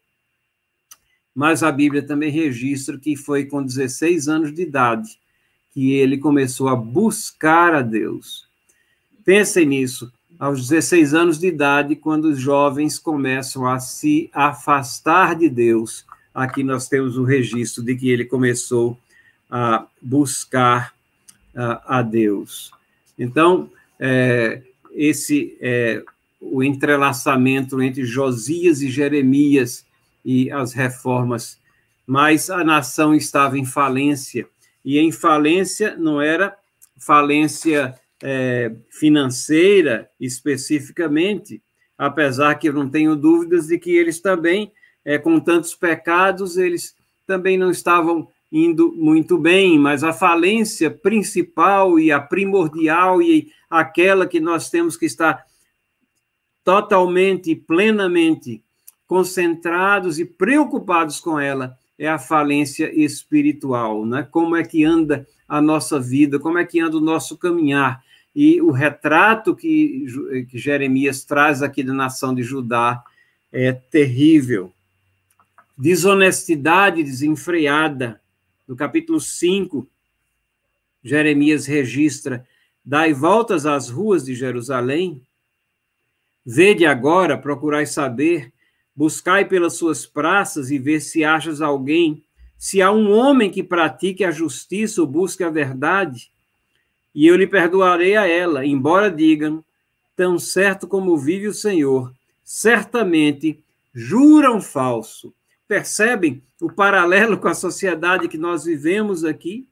[1.34, 5.20] mas a Bíblia também registra que foi com 16 anos de idade
[5.72, 8.48] que ele começou a buscar a Deus.
[9.24, 15.48] Pensem nisso, aos 16 anos de idade, quando os jovens começam a se afastar de
[15.48, 16.04] Deus.
[16.38, 18.96] Aqui nós temos o registro de que ele começou
[19.50, 20.94] a buscar
[21.56, 22.72] a, a Deus.
[23.18, 24.62] Então, é,
[24.92, 26.04] esse é,
[26.40, 29.84] o entrelaçamento entre Josias e Jeremias
[30.24, 31.60] e as reformas,
[32.06, 34.48] mas a nação estava em falência,
[34.86, 36.56] e em falência não era
[37.00, 41.64] falência é, financeira especificamente,
[41.98, 44.72] apesar que eu não tenho dúvidas de que eles também,
[45.08, 46.94] é, com tantos pecados, eles
[47.26, 54.28] também não estavam indo muito bem, mas a falência principal e a primordial e aquela
[54.28, 55.46] que nós temos que estar
[56.62, 58.62] totalmente, plenamente
[59.08, 64.28] concentrados e preocupados com ela é a falência espiritual, né?
[64.30, 68.04] Como é que anda a nossa vida, como é que anda o nosso caminhar.
[68.36, 70.06] E o retrato que,
[70.50, 73.02] que Jeremias traz aqui da nação de Judá
[73.54, 74.74] é terrível.
[75.78, 78.20] Desonestidade desenfreada.
[78.68, 79.88] No capítulo 5,
[81.04, 82.48] Jeremias registra:
[82.84, 85.22] Dai voltas às ruas de Jerusalém.
[86.44, 88.52] Vede agora, procurai saber,
[88.96, 92.24] buscai pelas suas praças e ver se achas alguém
[92.58, 96.32] se há um homem que pratique a justiça ou busque a verdade,
[97.14, 99.64] e eu lhe perdoarei a ela, embora digam,
[100.16, 102.12] tão certo como vive o Senhor,
[102.44, 103.64] certamente
[103.94, 105.34] juram falso.
[105.68, 109.68] Percebem o paralelo com a sociedade que nós vivemos aqui?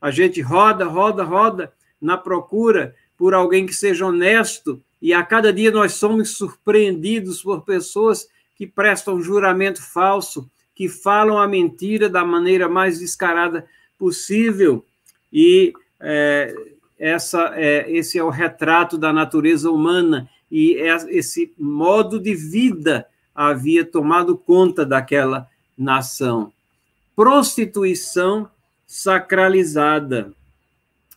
[0.00, 5.52] A gente roda, roda, roda na procura por alguém que seja honesto, e a cada
[5.52, 12.24] dia nós somos surpreendidos por pessoas que prestam juramento falso, que falam a mentira da
[12.24, 13.66] maneira mais descarada
[13.98, 14.84] possível.
[15.32, 16.54] E é,
[16.98, 23.06] essa, é, esse é o retrato da natureza humana, e é, esse modo de vida
[23.34, 26.52] havia tomado conta daquela nação.
[27.14, 28.48] Prostituição
[28.86, 30.32] sacralizada.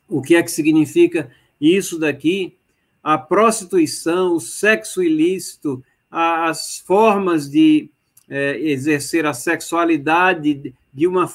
[0.07, 2.55] O que é que significa isso daqui?
[3.03, 7.89] A prostituição, o sexo ilícito, as formas de
[8.30, 11.30] é, exercer a sexualidade de uma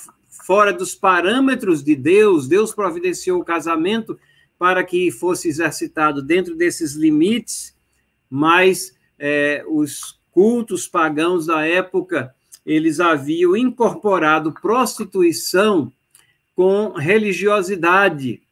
[0.46, 4.18] fora dos parâmetros de Deus, Deus providenciou o casamento
[4.58, 7.74] para que fosse exercitado dentro desses limites,
[8.28, 15.92] mas é, os cultos pagãos da época eles haviam incorporado prostituição
[16.54, 18.42] com religiosidade.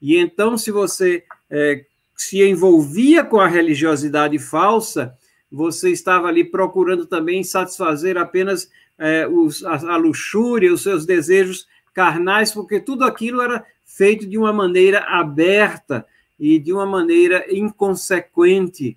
[0.00, 1.84] E então, se você é,
[2.16, 5.14] se envolvia com a religiosidade falsa,
[5.50, 11.66] você estava ali procurando também satisfazer apenas é, os, a, a luxúria, os seus desejos
[11.92, 16.06] carnais, porque tudo aquilo era feito de uma maneira aberta
[16.38, 18.96] e de uma maneira inconsequente.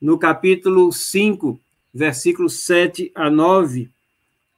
[0.00, 1.60] No capítulo 5,
[1.92, 3.90] versículos 7 a 9,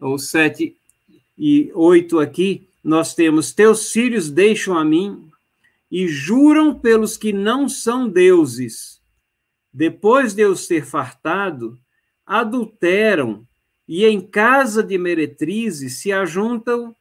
[0.00, 0.76] ou 7
[1.36, 5.28] e 8 aqui, nós temos: Teus filhos deixam a mim
[5.90, 9.02] e juram pelos que não são deuses
[9.72, 11.78] depois de os ter fartado,
[12.26, 13.46] adulteram
[13.88, 16.94] e em casa de meretrizes se ajuntam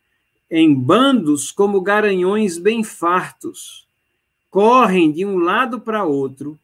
[0.50, 3.86] em bandos como garanhões bem fartos.
[4.50, 6.58] Correm de um lado para outro,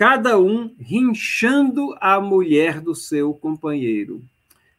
[0.00, 4.22] cada um rinchando a mulher do seu companheiro.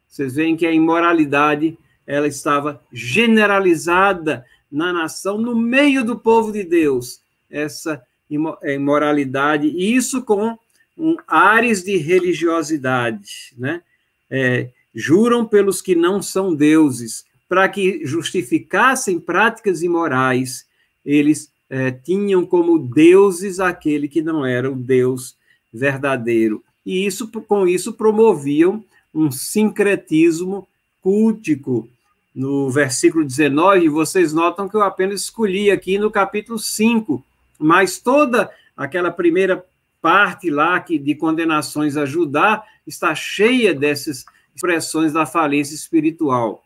[0.08, 6.64] Vocês veem que a imoralidade ela estava generalizada na nação, no meio do povo de
[6.64, 10.58] Deus, essa imoralidade, e isso com
[10.98, 13.80] um ares de religiosidade, né?
[14.28, 20.66] É, juram pelos que não são deuses, para que justificassem práticas imorais
[21.04, 25.34] eles é, tinham como deuses aquele que não era o Deus
[25.72, 26.62] verdadeiro.
[26.84, 30.68] E isso, com isso promoviam um sincretismo
[31.00, 31.88] cultico.
[32.34, 37.24] No versículo 19, vocês notam que eu apenas escolhi aqui no capítulo 5,
[37.58, 39.64] mas toda aquela primeira
[40.02, 46.62] parte lá que, de condenações a Judá está cheia dessas expressões da falência espiritual.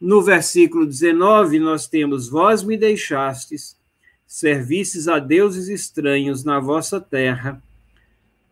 [0.00, 3.75] No versículo 19, nós temos: Vós me deixastes,
[4.26, 7.62] servistes a deuses estranhos na vossa terra,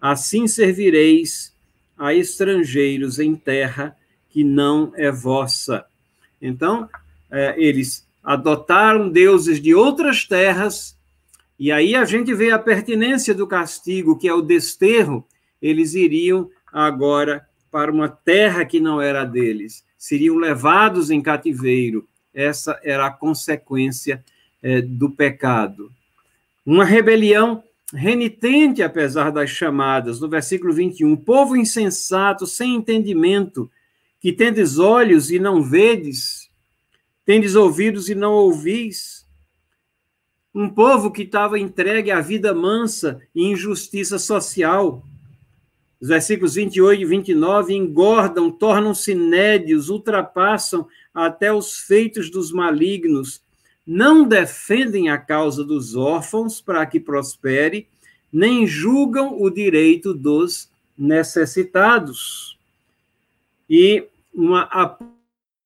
[0.01, 1.53] assim servireis
[1.99, 3.97] a estrangeiros em terra
[4.31, 5.85] que não é vossa.
[6.41, 6.89] Então,
[7.31, 10.97] é, eles adotaram deuses de outras terras,
[11.59, 15.27] e aí a gente vê a pertinência do castigo, que é o desterro.
[15.61, 22.07] Eles iriam agora para uma terra que não era deles, seriam levados em cativeiro.
[22.33, 24.25] Essa era a consequência
[24.65, 25.93] é, do pecado.
[26.65, 27.63] Uma rebelião
[27.93, 33.71] renitente, apesar das chamadas, no versículo 21, povo insensato, sem entendimento,
[34.19, 36.49] que tendes olhos e não vedes,
[37.27, 39.27] tendes ouvidos e não ouvis.
[40.55, 45.05] Um povo que estava entregue à vida mansa e injustiça social.
[46.01, 53.44] Os versículos 28 e 29 engordam, tornam-se nédios, ultrapassam até os feitos dos malignos,
[53.87, 57.87] não defendem a causa dos órfãos para que prospere,
[58.33, 62.59] nem julgam o direito dos necessitados.
[63.69, 64.63] E uma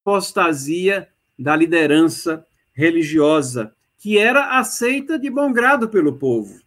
[0.05, 1.09] apostasia
[1.39, 2.45] da liderança
[2.75, 6.61] religiosa, que era aceita de bom grado pelo povo.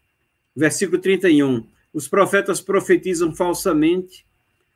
[0.55, 1.65] Versículo 31.
[1.93, 4.25] Os profetas profetizam falsamente,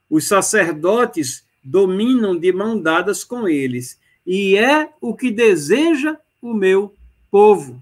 [0.10, 6.18] os sacerdotes dominam de mão dadas com eles, e é o que deseja
[6.50, 6.94] o meu
[7.32, 7.82] povo.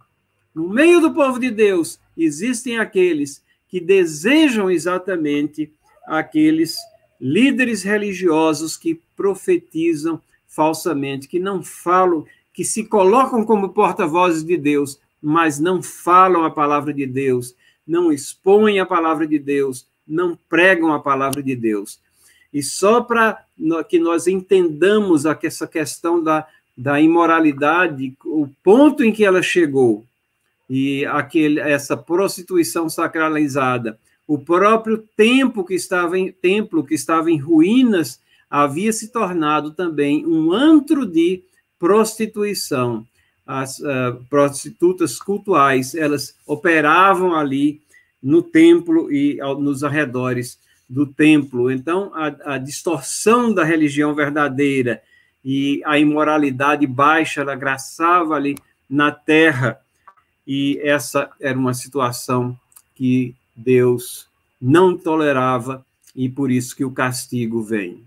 [0.53, 5.71] No meio do povo de Deus existem aqueles que desejam exatamente
[6.05, 6.77] aqueles
[7.19, 14.99] líderes religiosos que profetizam falsamente, que não falam, que se colocam como porta-vozes de Deus,
[15.21, 17.55] mas não falam a palavra de Deus,
[17.87, 21.99] não expõem a palavra de Deus, não pregam a palavra de Deus.
[22.53, 23.43] E só para
[23.89, 30.05] que nós entendamos essa questão da, da imoralidade, o ponto em que ela chegou,
[30.69, 37.37] e aquele, essa prostituição sacralizada, o próprio templo que estava em, templo que estava em
[37.37, 38.19] ruínas
[38.49, 41.43] havia se tornado também um antro de
[41.77, 43.05] prostituição.
[43.45, 47.81] As uh, prostitutas cultuais, elas operavam ali
[48.21, 50.57] no templo e ao, nos arredores
[50.89, 51.69] do templo.
[51.69, 55.01] Então, a, a, distorção da religião verdadeira
[55.43, 58.57] e a imoralidade baixa, ela graçava ali
[58.89, 59.79] na terra.
[60.47, 62.57] E essa era uma situação
[62.95, 64.27] que Deus
[64.61, 65.85] não tolerava
[66.15, 68.03] e por isso que o castigo vem.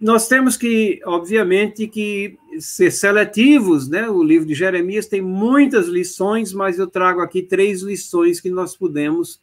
[0.00, 4.08] Nós temos que, obviamente, que ser seletivos, né?
[4.08, 8.76] O livro de Jeremias tem muitas lições, mas eu trago aqui três lições que nós
[8.76, 9.40] podemos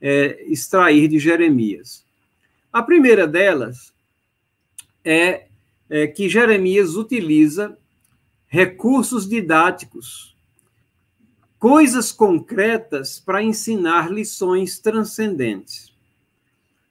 [0.00, 2.04] é, extrair de Jeremias.
[2.72, 3.92] A primeira delas
[5.04, 5.46] é,
[5.88, 7.76] é que Jeremias utiliza
[8.48, 10.30] recursos didáticos
[11.60, 15.92] coisas concretas para ensinar lições transcendentes.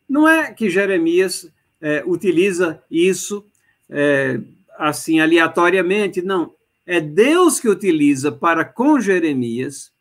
[0.07, 1.51] Não é que Jeremias
[1.81, 3.43] é, utiliza isso
[3.89, 4.39] é,
[4.77, 6.53] assim aleatoriamente, não.
[6.85, 9.91] É Deus que utiliza para com Jeremias,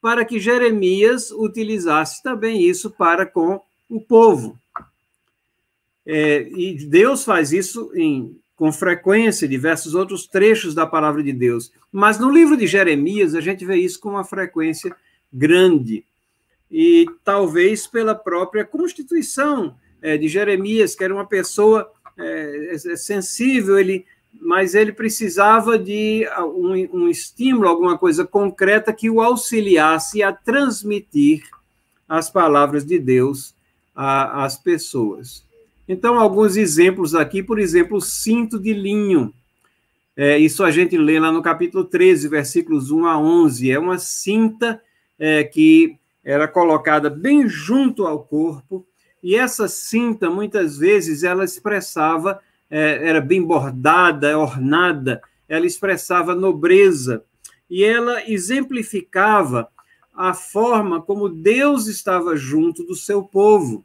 [0.00, 4.58] para que Jeremias utilizasse também isso para com o povo.
[6.10, 11.70] É, e Deus faz isso em com frequência diversos outros trechos da palavra de Deus.
[11.92, 14.96] Mas no livro de Jeremias, a gente vê isso com uma frequência
[15.32, 16.04] grande.
[16.68, 21.88] E talvez pela própria constituição é, de Jeremias, que era uma pessoa
[22.18, 24.04] é, é, sensível, ele,
[24.40, 31.44] mas ele precisava de um, um estímulo, alguma coisa concreta que o auxiliasse a transmitir
[32.08, 33.54] as palavras de Deus
[33.94, 35.46] às pessoas.
[35.88, 39.32] Então, alguns exemplos aqui, por exemplo, cinto de linho.
[40.14, 43.70] É, isso a gente lê lá no capítulo 13, versículos 1 a 11.
[43.70, 44.82] É uma cinta
[45.18, 48.86] é, que era colocada bem junto ao corpo,
[49.22, 52.38] e essa cinta, muitas vezes, ela expressava,
[52.70, 57.24] é, era bem bordada, ornada, ela expressava nobreza,
[57.68, 59.68] e ela exemplificava
[60.14, 63.84] a forma como Deus estava junto do seu povo.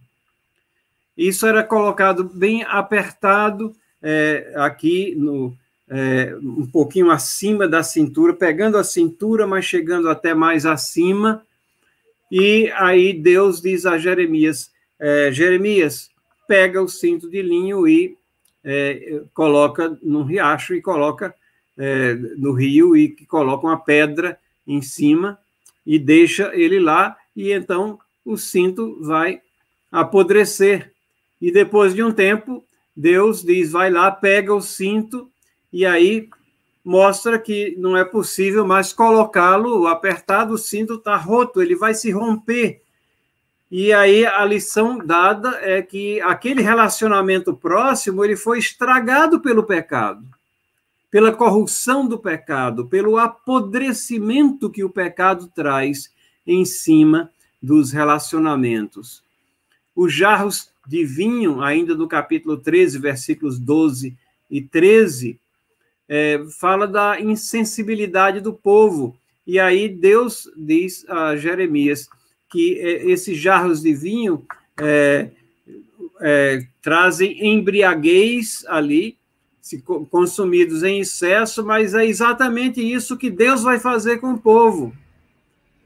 [1.17, 5.55] Isso era colocado bem apertado é, aqui no,
[5.89, 11.45] é, um pouquinho acima da cintura, pegando a cintura, mas chegando até mais acima.
[12.31, 16.09] E aí Deus diz a Jeremias: é, Jeremias,
[16.47, 18.17] pega o cinto de linho e
[18.63, 21.33] é, coloca no riacho e coloca
[21.77, 25.37] é, no rio e coloca uma pedra em cima
[25.85, 29.41] e deixa ele lá e então o cinto vai
[29.91, 30.92] apodrecer.
[31.43, 32.63] E depois de um tempo,
[32.95, 35.29] Deus diz: vai lá, pega o cinto,
[35.73, 36.29] e aí
[36.85, 42.11] mostra que não é possível mais colocá-lo apertado, o cinto está roto, ele vai se
[42.11, 42.81] romper.
[43.69, 50.25] E aí a lição dada é que aquele relacionamento próximo ele foi estragado pelo pecado,
[51.11, 56.09] pela corrupção do pecado, pelo apodrecimento que o pecado traz
[56.47, 57.29] em cima
[57.61, 59.21] dos relacionamentos.
[59.93, 64.15] Os jarros de vinho, ainda do capítulo 13, versículos 12
[64.49, 65.39] e 13,
[66.07, 69.17] é, fala da insensibilidade do povo.
[69.45, 72.07] E aí Deus diz a Jeremias
[72.49, 74.45] que é, esses jarros de vinho
[74.79, 75.29] é,
[76.21, 79.17] é, trazem embriaguez ali,
[79.59, 84.93] se consumidos em excesso, mas é exatamente isso que Deus vai fazer com o povo.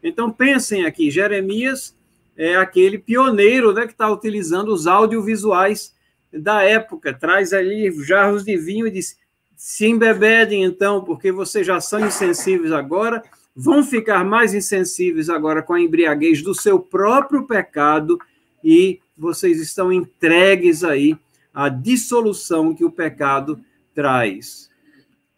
[0.04, 1.96] Então pensem aqui, Jeremias
[2.38, 5.94] é aquele pioneiro né, que está utilizando os audiovisuais
[6.32, 9.18] da época, traz ali jarros de vinho e diz:
[9.56, 13.24] se embebedem então, porque vocês já são insensíveis agora,
[13.56, 18.20] vão ficar mais insensíveis agora com a embriaguez do seu próprio pecado
[18.64, 21.18] e vocês estão entregues aí
[21.52, 23.60] à dissolução que o pecado
[23.96, 24.70] traz.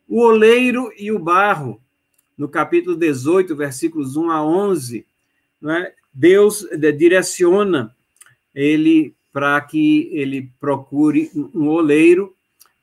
[0.05, 1.79] O oleiro e o barro,
[2.37, 5.05] no capítulo 18, versículos 1 a 11,
[5.61, 6.67] né, Deus
[6.97, 7.95] direciona
[8.53, 12.35] ele para que ele procure um oleiro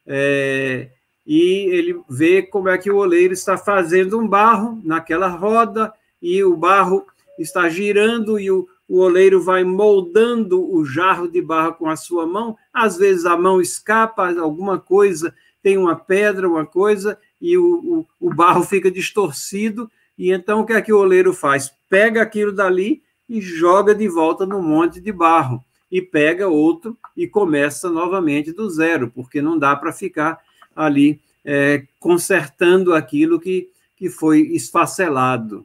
[0.06, 0.88] é,
[1.26, 6.42] e ele vê como é que o oleiro está fazendo um barro naquela roda e
[6.42, 7.04] o barro
[7.38, 12.24] está girando e o, o oleiro vai moldando o jarro de barro com a sua
[12.24, 12.56] mão.
[12.72, 18.28] Às vezes a mão escapa, alguma coisa, tem uma pedra, uma coisa, e o, o,
[18.28, 19.90] o barro fica distorcido.
[20.16, 21.70] E então o que é que o oleiro faz?
[21.90, 25.62] Pega aquilo dali e joga de volta no monte de barro.
[25.90, 30.40] E pega outro e começa novamente do zero, porque não dá para ficar
[30.74, 35.64] ali é, consertando aquilo que, que foi esfacelado.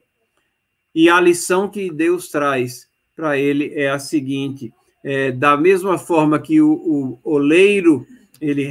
[0.93, 4.71] E a lição que Deus traz para ele é a seguinte:
[5.03, 8.05] é, da mesma forma que o, o oleiro
[8.39, 8.67] ele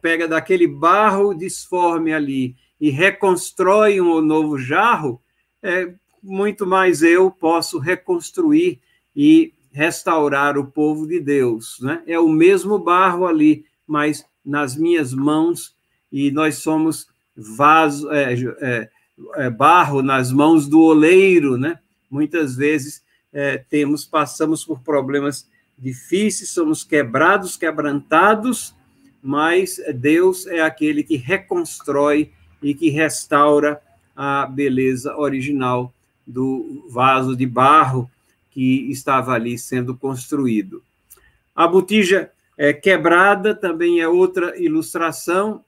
[0.00, 5.20] pega daquele barro disforme ali e reconstrói um novo jarro,
[5.62, 5.92] é,
[6.22, 8.80] muito mais eu posso reconstruir
[9.14, 11.78] e restaurar o povo de Deus.
[11.80, 12.02] Né?
[12.06, 15.74] É o mesmo barro ali, mas nas minhas mãos
[16.10, 18.90] e nós somos vaso, é, é,
[19.36, 21.78] é, barro nas mãos do oleiro, né?
[22.10, 23.02] Muitas vezes
[23.32, 25.48] é, temos, passamos por problemas
[25.78, 28.74] difíceis, somos quebrados, quebrantados,
[29.22, 33.80] mas Deus é aquele que reconstrói e que restaura
[34.16, 35.94] a beleza original
[36.30, 38.10] do vaso de barro
[38.50, 40.82] que estava ali sendo construído.
[41.54, 45.64] A botija é, quebrada também é outra ilustração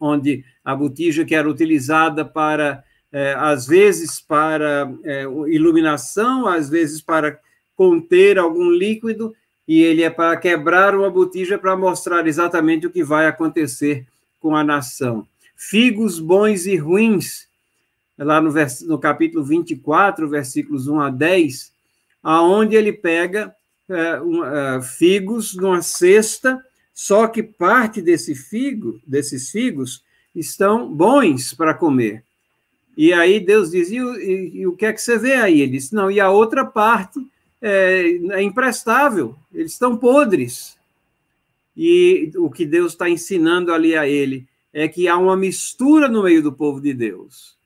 [0.00, 2.82] onde a botija que era utilizada para,
[3.12, 7.38] é, às vezes, para é, iluminação, às vezes para
[7.76, 9.34] conter algum líquido,
[9.68, 14.06] e ele é para quebrar uma botija para mostrar exatamente o que vai acontecer
[14.40, 15.26] com a nação.
[15.54, 17.46] Figos bons e ruins,
[18.24, 21.72] lá no, vers no capítulo 24, versículos 1 a 10,
[22.22, 23.54] aonde ele pega
[23.88, 26.62] é, um, uh, figos numa cesta
[27.02, 30.04] só que parte desse figo, desses figos
[30.34, 32.22] estão bons para comer.
[32.94, 35.62] E aí Deus diz: e, e, e, o que é que você vê aí?
[35.62, 37.18] Ele disse: não, e a outra parte
[37.62, 40.76] é, é imprestável, eles estão podres.
[41.74, 46.24] E o que Deus está ensinando ali a ele é que há uma mistura no
[46.24, 47.56] meio do povo de Deus.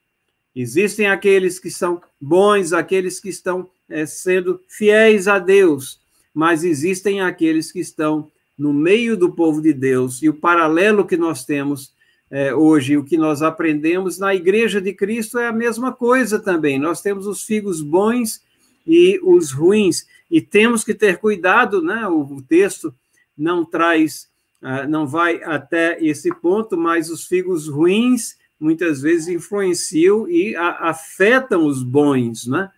[0.55, 6.00] Existem aqueles que são bons, aqueles que estão é, sendo fiéis a Deus,
[6.32, 11.16] mas existem aqueles que estão no meio do povo de Deus, e o paralelo que
[11.16, 11.92] nós temos
[12.30, 16.78] é, hoje, o que nós aprendemos na Igreja de Cristo é a mesma coisa também.
[16.78, 18.42] Nós temos os figos bons
[18.86, 22.09] e os ruins, e temos que ter cuidado, né?
[22.09, 22.94] O, o texto
[23.36, 24.28] não traz,
[24.62, 30.89] uh, não vai até esse ponto, mas os figos ruins muitas vezes influenciam e a,
[30.89, 32.71] afetam os bons, né?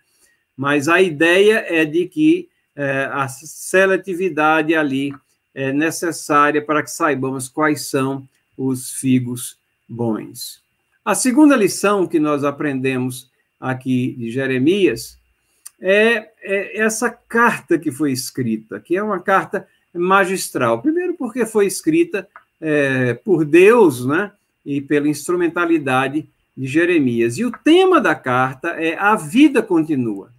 [0.55, 5.13] Mas a ideia é de que uh, a seletividade ali
[5.55, 8.27] é necessária para que saibamos quais são
[8.57, 9.57] os figos
[9.87, 10.61] bons.
[11.05, 15.17] A segunda lição que nós aprendemos aqui de Jeremias
[15.79, 20.81] é, é, essa carta que foi escrita, que é uma carta magistral.
[20.81, 22.27] Primeiro, porque foi escrita
[22.59, 24.31] é, por Deus, né?
[24.67, 27.37] E pela instrumentalidade de Jeremias.
[27.37, 30.31] E o tema da carta é a vida continua.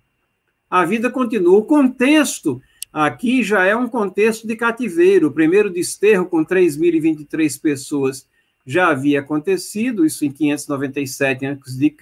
[0.70, 1.58] A vida continua.
[1.58, 2.60] O contexto
[2.92, 5.28] aqui já é um contexto de cativeiro.
[5.28, 8.28] O primeiro desterro com 3.023 pessoas
[8.66, 11.96] já havia acontecido, isso em 597 a.C.,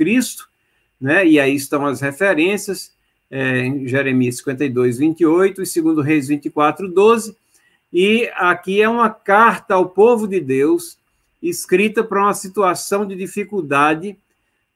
[1.01, 1.25] né?
[1.25, 2.93] E aí estão as referências
[3.31, 7.37] é, em Jeremias 52, 28 e 2 Reis 24, 12.
[7.93, 10.99] E aqui é uma carta ao povo de Deus,
[11.43, 14.17] escrita para uma situação de dificuldade,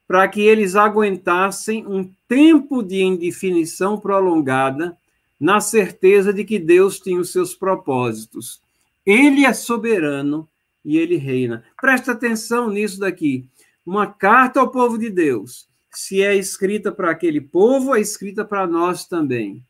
[0.06, 4.96] para que eles aguentassem um tempo de indefinição prolongada,
[5.38, 8.60] na certeza de que Deus tinha os seus propósitos.
[9.06, 10.48] Ele é soberano
[10.84, 11.64] e ele reina.
[11.80, 13.48] Presta atenção nisso daqui.
[13.86, 18.66] Uma carta ao povo de Deus, se é escrita para aquele povo, é escrita para
[18.66, 19.62] nós também.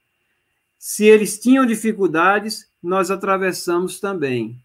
[0.79, 4.57] Se eles tinham dificuldades, nós atravessamos também.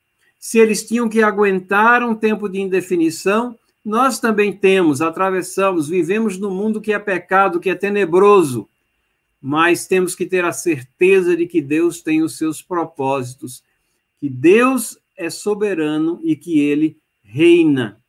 [0.45, 6.51] Se eles tinham que aguentar um tempo de indefinição, nós também temos, atravessamos, vivemos no
[6.51, 8.69] mundo que é pecado, que é tenebroso,
[9.41, 13.63] mas temos que ter a certeza de que Deus tem os seus propósitos,
[14.19, 17.99] que Deus é soberano e que ele reina.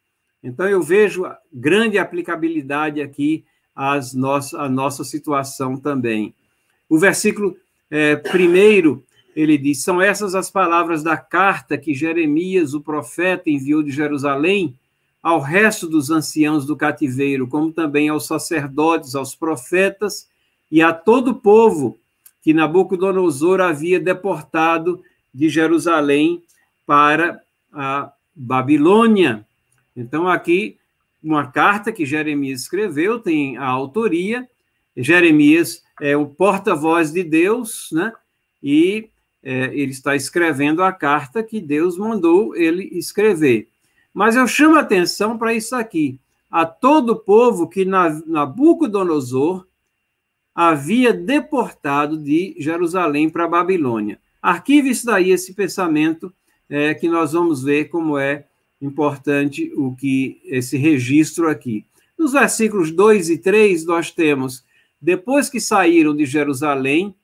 [0.42, 6.34] Então, eu vejo grande aplicabilidade aqui às nossa, à nossa situação também.
[6.86, 7.56] O versículo
[7.90, 9.02] é, primeiro,
[9.36, 14.74] ele diz: São essas as palavras da carta que Jeremias, o profeta, enviou de Jerusalém
[15.22, 20.26] ao resto dos anciãos do cativeiro, como também aos sacerdotes, aos profetas
[20.72, 21.98] e a todo o povo
[22.42, 25.02] que Nabucodonosor havia deportado
[25.34, 26.42] de Jerusalém
[26.86, 29.44] para a Babilônia.
[29.94, 30.78] Então, aqui,
[31.22, 34.48] uma carta que Jeremias escreveu, tem a autoria.
[34.96, 38.12] Jeremias é o porta-voz de Deus, né?
[38.62, 39.10] E
[39.48, 43.68] é, ele está escrevendo a carta que Deus mandou ele escrever.
[44.12, 46.18] Mas eu chamo a atenção para isso aqui.
[46.50, 49.64] A todo o povo que Nabucodonosor
[50.52, 54.18] havia deportado de Jerusalém para a Babilônia.
[54.42, 56.34] Arquive isso daí, esse pensamento
[56.68, 58.46] é, que nós vamos ver como é
[58.82, 61.84] importante o que esse registro aqui.
[62.18, 64.64] Nos versículos 2 e 3, nós temos:
[65.00, 67.14] depois que saíram de Jerusalém,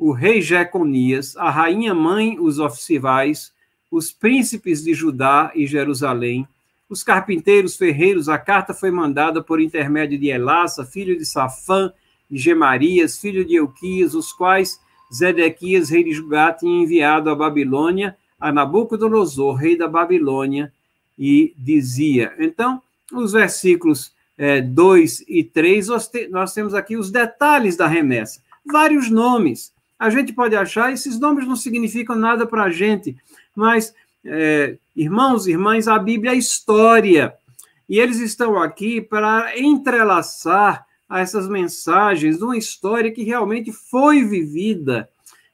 [0.00, 3.52] o rei Jeconias, a rainha mãe, os oficiais,
[3.90, 6.48] os príncipes de Judá e Jerusalém,
[6.88, 11.92] os carpinteiros, ferreiros, a carta foi mandada por intermédio de Elassa, filho de Safã,
[12.30, 14.80] e Gemarias, filho de Euquias, os quais
[15.12, 20.72] Zedequias, rei de Judá, tinha enviado à Babilônia a Nabucodonosor, rei da Babilônia,
[21.18, 22.32] e dizia.
[22.38, 22.80] Então,
[23.12, 28.40] os versículos é, 2 e 3, nós, te, nós temos aqui os detalhes da remessa.
[28.64, 29.78] Vários nomes.
[30.00, 33.14] A gente pode achar, esses nomes não significam nada para a gente,
[33.54, 33.94] mas,
[34.24, 37.34] é, irmãos irmãs, a Bíblia é história.
[37.86, 45.06] E eles estão aqui para entrelaçar essas mensagens de uma história que realmente foi vivida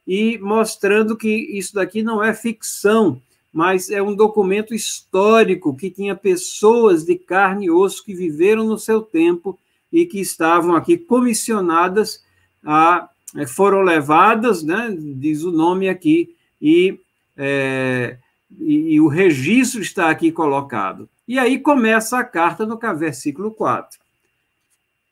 [0.07, 3.21] e mostrando que isso daqui não é ficção,
[3.53, 8.79] mas é um documento histórico que tinha pessoas de carne e osso que viveram no
[8.79, 9.59] seu tempo
[9.93, 12.23] e que estavam aqui comissionadas
[12.65, 13.09] a
[13.45, 16.99] foram levadas, né, diz o nome aqui, e,
[17.37, 18.17] é,
[18.59, 21.09] e, e, o registro está aqui colocado.
[21.27, 23.99] E aí começa a carta no versículo 4.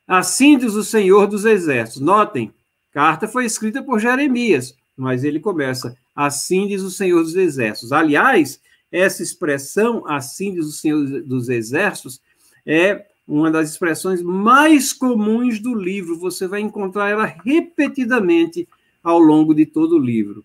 [0.07, 2.01] Assim diz o Senhor dos Exércitos.
[2.01, 2.53] Notem,
[2.93, 7.91] carta foi escrita por Jeremias, mas ele começa, assim diz o Senhor dos Exércitos.
[7.91, 8.59] Aliás,
[8.91, 12.21] essa expressão, assim diz o Senhor dos Exércitos,
[12.65, 16.19] é uma das expressões mais comuns do livro.
[16.19, 18.67] Você vai encontrar ela repetidamente
[19.03, 20.43] ao longo de todo o livro.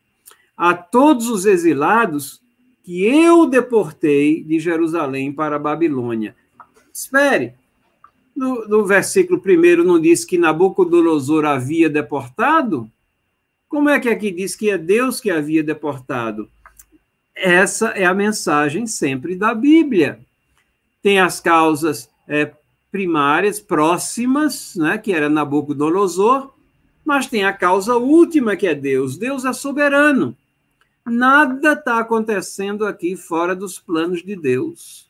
[0.57, 2.41] A todos os exilados
[2.83, 6.35] que eu deportei de Jerusalém para a Babilônia.
[6.93, 7.55] Espere,
[8.35, 12.91] no, no versículo primeiro não diz que Nabucodonosor havia deportado?
[13.69, 16.49] Como é que aqui diz que é Deus que havia deportado?
[17.35, 20.21] Essa é a mensagem sempre da Bíblia.
[21.03, 22.53] Tem as causas é,
[22.91, 26.51] primárias, próximas, né, que era Nabucodonosor,
[27.05, 29.17] mas tem a causa última, que é Deus.
[29.17, 30.37] Deus é soberano.
[31.05, 35.09] Nada está acontecendo aqui fora dos planos de Deus.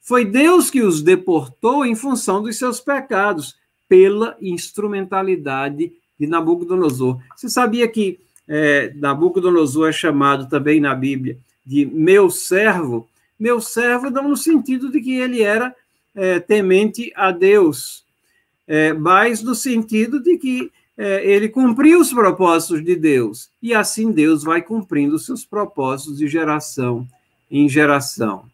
[0.00, 3.56] Foi Deus que os deportou em função dos seus pecados,
[3.88, 7.18] pela instrumentalidade de Nabucodonosor.
[7.34, 13.08] Você sabia que é, Nabucodonosor é chamado também na Bíblia de meu servo?
[13.38, 15.74] meu servo, não no sentido de que ele era
[16.18, 18.04] é, temente a Deus,
[18.66, 24.10] é, mas no sentido de que é, ele cumpriu os propósitos de Deus, e assim
[24.10, 27.06] Deus vai cumprindo os seus propósitos de geração
[27.48, 28.50] em geração.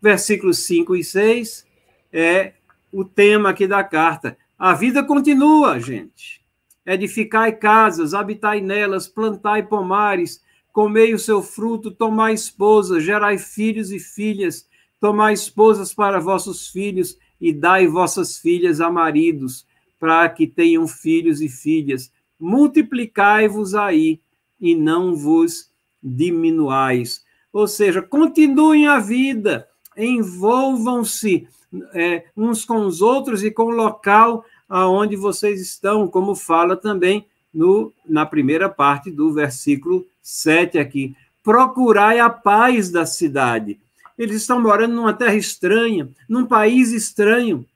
[0.00, 1.66] Versículos 5 e 6
[2.12, 2.52] é
[2.92, 4.38] o tema aqui da carta.
[4.56, 6.40] A vida continua, gente.
[6.86, 10.40] Edificai casas, habitai nelas, plantai pomares,
[10.72, 14.68] comei o seu fruto, tomai esposas, gerai filhos e filhas,
[15.00, 19.66] tomai esposas para vossos filhos e dai vossas filhas a maridos,
[19.98, 22.10] para que tenham filhos e filhas.
[22.38, 24.20] Multiplicai-vos aí
[24.60, 25.70] e não vos
[26.02, 27.24] diminuais.
[27.52, 29.66] Ou seja, continuem a vida,
[29.96, 31.48] envolvam-se
[31.94, 37.26] é, uns com os outros e com o local aonde vocês estão, como fala também
[37.52, 41.16] no, na primeira parte do versículo 7 aqui.
[41.42, 43.80] Procurai a paz da cidade.
[44.18, 47.66] Eles estão morando numa terra estranha, num país estranho.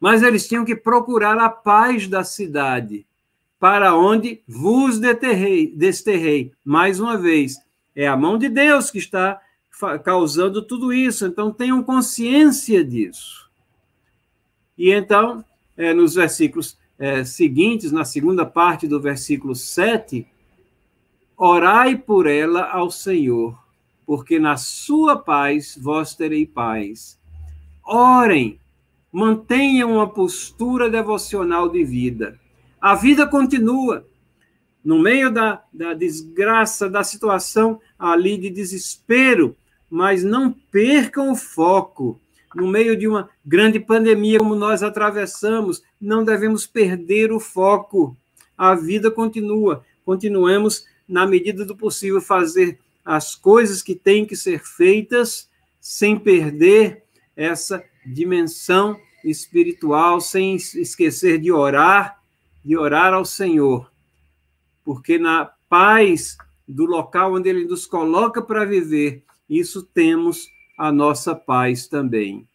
[0.00, 3.06] Mas eles tinham que procurar a paz da cidade,
[3.58, 6.52] para onde vos deterrei, desterrei.
[6.64, 7.56] Mais uma vez,
[7.94, 9.40] é a mão de Deus que está
[10.04, 11.26] causando tudo isso.
[11.26, 13.48] Então, tenham consciência disso.
[14.76, 15.44] E então,
[15.76, 20.26] é, nos versículos é, seguintes, na segunda parte do versículo 7,
[21.36, 23.58] orai por ela ao Senhor,
[24.06, 27.18] porque na sua paz vós terei paz.
[27.84, 28.60] Orem,
[29.12, 32.38] mantenham uma postura devocional de vida.
[32.80, 34.06] A vida continua.
[34.84, 39.56] No meio da, da desgraça, da situação ali de desespero,
[39.90, 42.20] mas não percam o foco.
[42.54, 48.16] No meio de uma grande pandemia como nós atravessamos, não devemos perder o foco.
[48.56, 49.84] A vida continua.
[50.04, 55.48] Continuemos, na medida do possível, fazer as coisas que têm que ser feitas
[55.80, 57.04] sem perder
[57.36, 62.20] essa dimensão espiritual, sem esquecer de orar,
[62.64, 63.88] de orar ao Senhor.
[64.84, 66.36] Porque na paz
[66.66, 72.48] do local onde ele nos coloca para viver, isso temos a nossa paz também.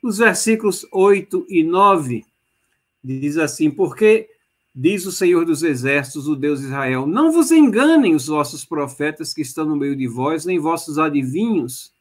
[0.00, 2.24] Os versículos 8 e 9
[3.02, 4.29] diz assim: Porque
[4.74, 9.34] diz o Senhor dos Exércitos, o Deus de Israel: Não vos enganem os vossos profetas
[9.34, 11.92] que estão no meio de vós, nem vossos adivinhos,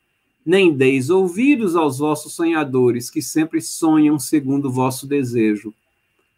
[0.46, 5.74] nem deis ouvidos aos vossos sonhadores, que sempre sonham segundo o vosso desejo.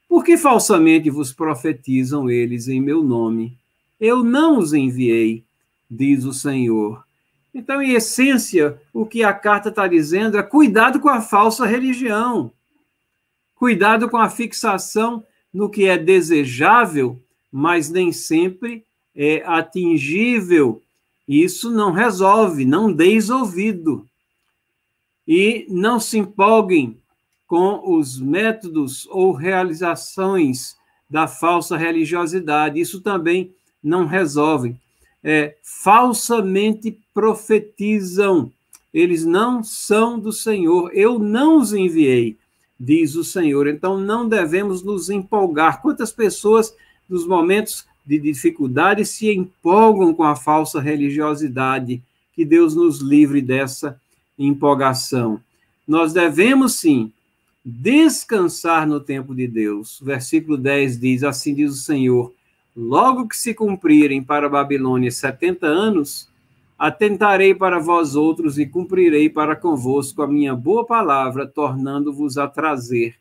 [0.08, 3.58] Porque falsamente vos profetizam eles em meu nome.
[4.00, 5.44] Eu não os enviei,
[5.90, 7.04] diz o Senhor.
[7.54, 12.52] Então, em essência, o que a carta está dizendo é cuidado com a falsa religião,
[13.56, 15.24] cuidado com a fixação
[15.54, 17.20] no que é desejável,
[17.52, 18.84] mas nem sempre
[19.16, 20.82] é atingível.
[21.28, 24.06] Isso não resolve, não deis ouvido.
[25.28, 26.98] E não se empolguem
[27.48, 30.76] com os métodos ou realizações
[31.10, 32.80] da falsa religiosidade.
[32.80, 33.52] Isso também
[33.84, 34.76] não resolve
[35.24, 38.52] é, falsamente profetizam.
[38.94, 40.92] Eles não são do Senhor.
[40.94, 42.38] Eu não os enviei,
[42.82, 43.68] diz o Senhor.
[43.68, 45.82] Então não devemos nos empolgar.
[45.82, 46.76] Quantas pessoas,
[47.08, 52.02] nos momentos de dificuldade, se empolgam com a falsa religiosidade?
[52.34, 54.00] Que Deus nos livre dessa
[54.40, 55.40] empolgação.
[55.88, 57.12] Nós devemos sim
[57.64, 60.00] descansar no tempo de Deus.
[60.02, 62.34] Versículo 10 diz: Assim diz o Senhor
[62.76, 66.30] Logo que se cumprirem para a Babilônia setenta anos,
[66.82, 73.14] atentarei para vós outros e cumprirei para convosco a minha boa palavra, tornando-vos a trazer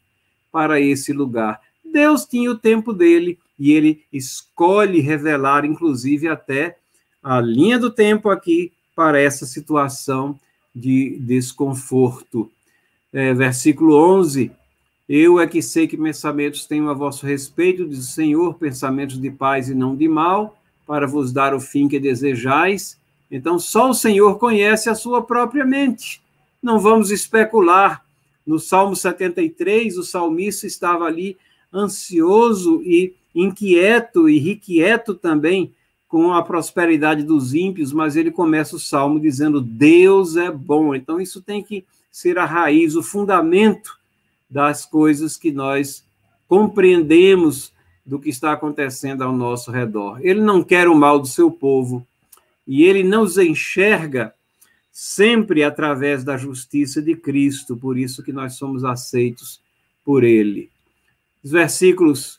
[0.50, 1.60] para esse lugar.
[1.84, 6.78] Deus tinha o tempo dele e ele escolhe revelar, inclusive, até
[7.22, 10.40] a linha do tempo aqui para essa situação
[10.74, 12.50] de desconforto.
[13.12, 14.50] É, versículo 11:
[15.06, 19.30] eu é que sei que pensamentos tenho a vosso respeito, diz o Senhor, pensamentos de
[19.30, 22.98] paz e não de mal, para vos dar o fim que desejais.
[23.30, 26.20] Então, só o Senhor conhece a sua própria mente.
[26.62, 28.04] Não vamos especular.
[28.46, 31.36] No Salmo 73, o salmista estava ali
[31.72, 35.72] ansioso e inquieto e irrequieto também
[36.08, 40.94] com a prosperidade dos ímpios, mas ele começa o salmo dizendo: Deus é bom.
[40.94, 43.96] Então, isso tem que ser a raiz, o fundamento
[44.50, 46.04] das coisas que nós
[46.48, 47.72] compreendemos
[48.04, 50.18] do que está acontecendo ao nosso redor.
[50.20, 52.04] Ele não quer o mal do seu povo
[52.70, 54.32] e ele nos enxerga
[54.92, 59.60] sempre através da justiça de Cristo, por isso que nós somos aceitos
[60.04, 60.70] por ele.
[61.42, 62.38] Os versículos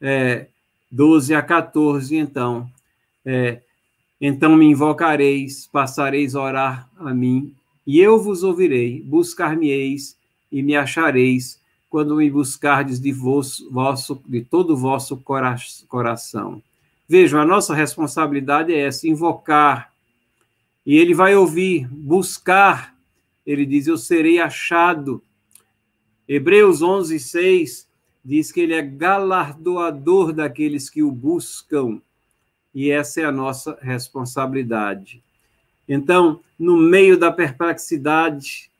[0.00, 0.46] é,
[0.88, 2.70] 12 a 14, então.
[3.26, 3.60] É,
[4.20, 7.52] Então me invocareis, passareis a orar a mim,
[7.84, 10.16] e eu vos ouvirei, buscar-me-eis
[10.52, 11.60] e me achareis,
[11.90, 15.56] quando me buscardes de, vosso, vosso, de todo o vosso cora
[15.88, 16.62] coração.
[17.12, 19.92] Vejam, a nossa responsabilidade é essa, invocar,
[20.86, 22.96] e ele vai ouvir, buscar,
[23.44, 25.22] ele diz, eu serei achado.
[26.26, 27.86] Hebreus 11, 6
[28.24, 32.00] diz que ele é galardoador daqueles que o buscam
[32.74, 35.22] e essa é a nossa responsabilidade.
[35.86, 38.70] Então, no meio da perplexidade,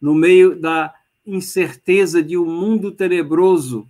[0.00, 0.94] no meio da
[1.26, 3.86] incerteza de um mundo tenebroso,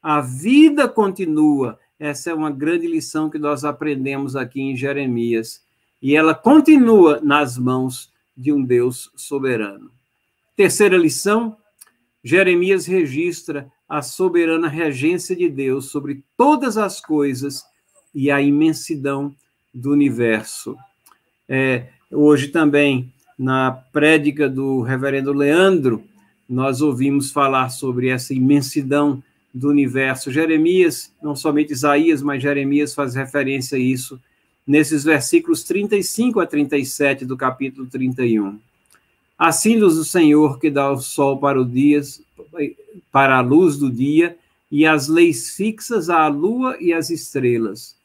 [0.00, 1.76] a vida continua.
[1.98, 5.62] Essa é uma grande lição que nós aprendemos aqui em Jeremias.
[6.00, 9.90] E ela continua nas mãos de um Deus soberano.
[10.54, 11.56] Terceira lição:
[12.22, 17.64] Jeremias registra a soberana regência de Deus sobre todas as coisas
[18.14, 19.34] e a imensidão
[19.72, 20.76] do universo.
[21.48, 26.04] É, hoje também, na prédica do reverendo Leandro,
[26.48, 29.22] nós ouvimos falar sobre essa imensidão
[29.58, 30.30] do universo.
[30.30, 34.20] Jeremias, não somente Isaías, mas Jeremias faz referência a isso
[34.66, 38.58] nesses versículos 35 a 37 do capítulo 31.
[39.38, 42.00] Assim diz o Senhor que dá o sol para o dia,
[43.12, 44.36] para a luz do dia,
[44.70, 47.96] e as leis fixas à lua e às estrelas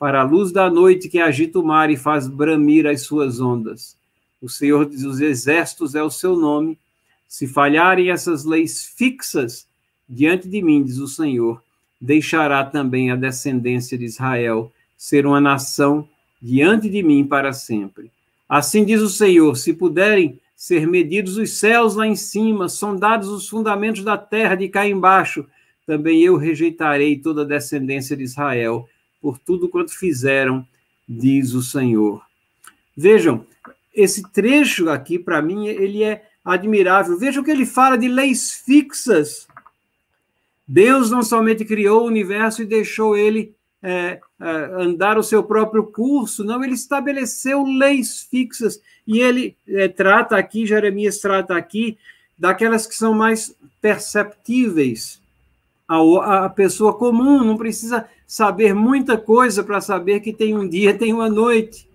[0.00, 3.94] para a luz da noite que agita o mar e faz bramir as suas ondas.
[4.40, 6.78] O Senhor dos exércitos é o seu nome.
[7.28, 9.66] Se falharem essas leis fixas
[10.10, 11.62] diante de mim, diz o Senhor,
[12.00, 16.08] deixará também a descendência de Israel ser uma nação
[16.42, 18.10] diante de mim para sempre.
[18.48, 23.48] Assim diz o Senhor: se puderem ser medidos os céus lá em cima, sondados os
[23.48, 25.46] fundamentos da terra de cá embaixo,
[25.86, 28.88] também eu rejeitarei toda a descendência de Israel
[29.22, 30.66] por tudo quanto fizeram,
[31.08, 32.22] diz o Senhor.
[32.96, 33.46] Vejam,
[33.94, 37.18] esse trecho aqui, para mim, ele é admirável.
[37.18, 39.46] Vejam que ele fala de leis fixas.
[40.72, 43.52] Deus não somente criou o universo e deixou ele
[43.82, 44.48] é, é,
[44.80, 48.80] andar o seu próprio curso, não, ele estabeleceu leis fixas.
[49.04, 51.98] E ele é, trata aqui, Jeremias trata aqui,
[52.38, 53.52] daquelas que são mais
[53.82, 55.20] perceptíveis.
[55.88, 60.96] A, a pessoa comum não precisa saber muita coisa para saber que tem um dia,
[60.96, 61.90] tem uma noite.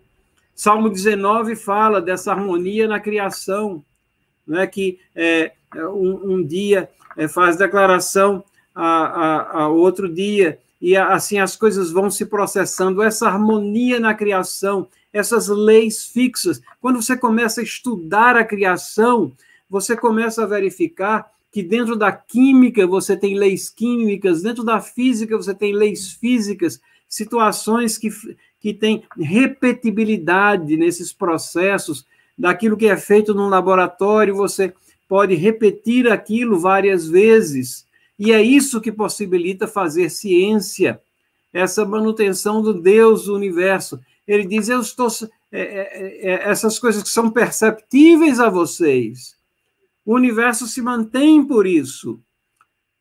[0.54, 3.82] Salmo 19 fala dessa harmonia na criação,
[4.46, 8.44] não é que é, um, um, dia é, faz declaração
[8.76, 14.14] a, a, a, outro dia, e assim as coisas vão se processando, essa harmonia na
[14.14, 16.62] criação, essas leis fixas.
[16.82, 19.32] Quando você começa a estudar a criação,
[19.70, 25.38] você começa a verificar que dentro da química você tem leis químicas, dentro da física
[25.38, 28.10] você tem leis físicas, situações que,
[28.60, 32.06] que têm repetibilidade nesses processos,
[32.38, 34.74] daquilo que é feito num laboratório, você
[35.08, 37.86] pode repetir aquilo várias vezes,
[38.18, 41.02] e é isso que possibilita fazer ciência,
[41.54, 44.00] essa manutenção do Deus do universo.
[44.28, 45.08] Ele diz: Eu estou.
[45.52, 49.36] É, é, é, essas coisas que são perceptíveis a vocês,
[50.06, 52.20] o universo se mantém por isso.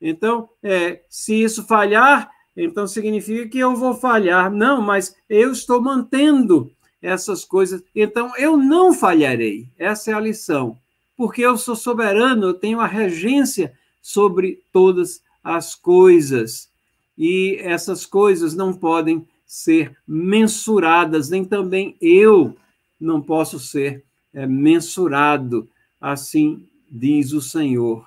[0.01, 4.51] Então, é, se isso falhar, então significa que eu vou falhar.
[4.53, 7.83] Não, mas eu estou mantendo essas coisas.
[7.95, 9.69] Então, eu não falharei.
[9.79, 10.77] Essa é a lição.
[11.17, 13.73] Porque eu sou soberano, eu tenho a regência
[14.05, 16.69] sobre todas as coisas.
[17.17, 22.55] E essas coisas não podem ser mensuradas, nem também eu
[23.01, 24.05] não posso ser
[24.35, 25.67] é, mensurado.
[25.99, 28.07] Assim diz o Senhor.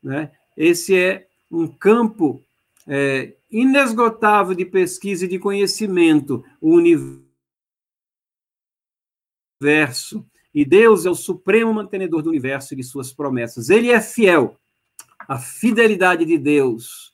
[0.00, 0.30] Né?
[0.56, 2.40] Esse é um campo
[2.86, 6.70] é, inesgotável de pesquisa e de conhecimento, o
[9.60, 10.24] universo.
[10.54, 13.70] E Deus é o supremo mantenedor do universo e de suas promessas.
[13.70, 14.56] Ele é fiel.
[15.28, 17.12] A fidelidade de Deus.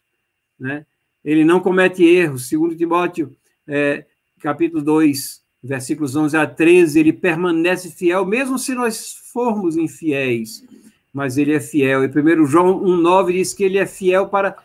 [0.59, 0.85] Né?
[1.25, 2.49] Ele não comete erros.
[2.49, 3.35] Segundo Timóteo,
[3.67, 4.05] é,
[4.41, 10.65] capítulo 2, versículos 11 a 13, ele permanece fiel, mesmo se nós formos infiéis
[11.13, 12.05] mas ele é fiel.
[12.05, 14.57] E 1 João 1,9 diz que ele é fiel para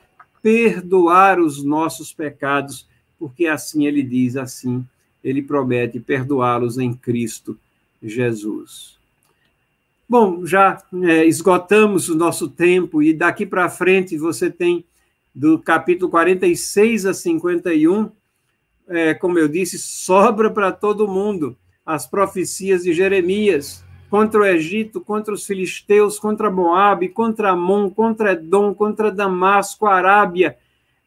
[0.41, 2.88] perdoar os nossos pecados,
[3.18, 4.86] porque assim ele diz, assim
[5.24, 7.57] ele promete perdoá-los em Cristo
[8.02, 8.99] Jesus.
[10.14, 14.85] Bom, já é, esgotamos o nosso tempo e daqui para frente você tem
[15.34, 18.11] do capítulo 46 a 51,
[18.90, 25.02] é, como eu disse, sobra para todo mundo as profecias de Jeremias contra o Egito,
[25.02, 30.60] contra os filisteus, contra Moabe, contra Amon, contra Edom, contra Damasco, Arábia,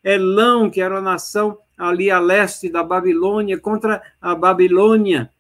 [0.02, 5.30] Elão, que era a nação ali a leste da Babilônia, contra a Babilônia,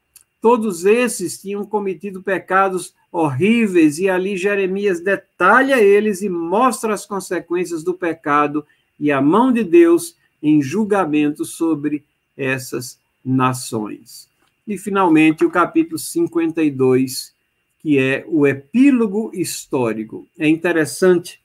[0.40, 7.82] Todos esses tinham cometido pecados horríveis, e ali Jeremias detalha eles e mostra as consequências
[7.82, 8.64] do pecado
[9.00, 12.04] e a mão de Deus em julgamento sobre
[12.36, 14.28] essas nações.
[14.68, 17.32] E, finalmente, o capítulo 52,
[17.78, 20.26] que é o epílogo histórico.
[20.38, 21.40] É interessante,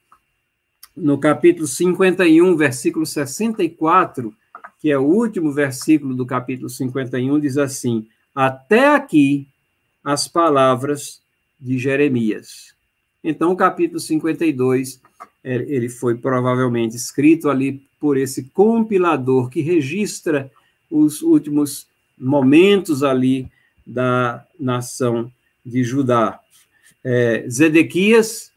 [0.96, 4.34] no capítulo 51, versículo 64,
[4.82, 9.48] que é o último versículo do capítulo 51, diz assim: Até aqui
[10.04, 11.22] as palavras
[11.62, 12.74] de Jeremias.
[13.24, 15.00] Então, o capítulo 52,
[15.44, 20.52] é, ele foi provavelmente escrito ali por esse compilador que registra
[20.90, 23.48] os últimos momentos ali
[23.86, 25.32] da nação
[25.64, 26.40] de Judá.
[27.04, 28.52] É, Zedequias,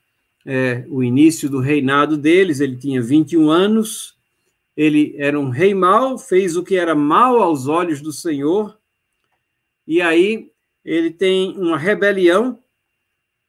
[0.47, 4.15] é, o início do reinado deles, ele tinha 21 anos,
[4.77, 8.77] ele era um rei mau, fez o que era mal aos olhos do Senhor,
[9.87, 10.51] e aí
[10.85, 12.59] ele tem uma rebelião,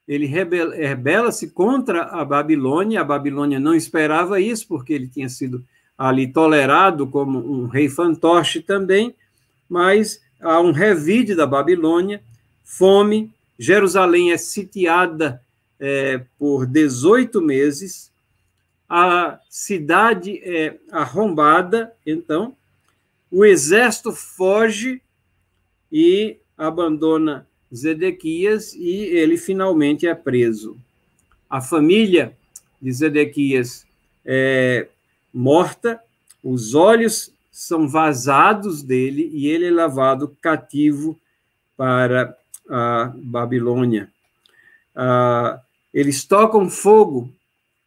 [0.07, 5.63] ele rebela-se contra a Babilônia, a Babilônia não esperava isso, porque ele tinha sido
[5.97, 9.15] ali tolerado como um rei fantoche também,
[9.67, 12.21] mas há um revide da Babilônia,
[12.63, 15.41] fome, Jerusalém é sitiada
[15.79, 18.11] é, por 18 meses,
[18.87, 22.55] a cidade é arrombada, então,
[23.31, 25.01] o exército foge
[25.91, 30.77] e abandona Zedequias e ele finalmente é preso.
[31.49, 32.35] A família
[32.81, 33.85] de Zedequias
[34.25, 34.87] é
[35.33, 35.99] morta,
[36.43, 41.19] os olhos são vazados dele e ele é levado cativo
[41.77, 42.35] para
[42.69, 44.11] a Babilônia.
[44.95, 45.61] Ah,
[45.93, 47.29] eles tocam fogo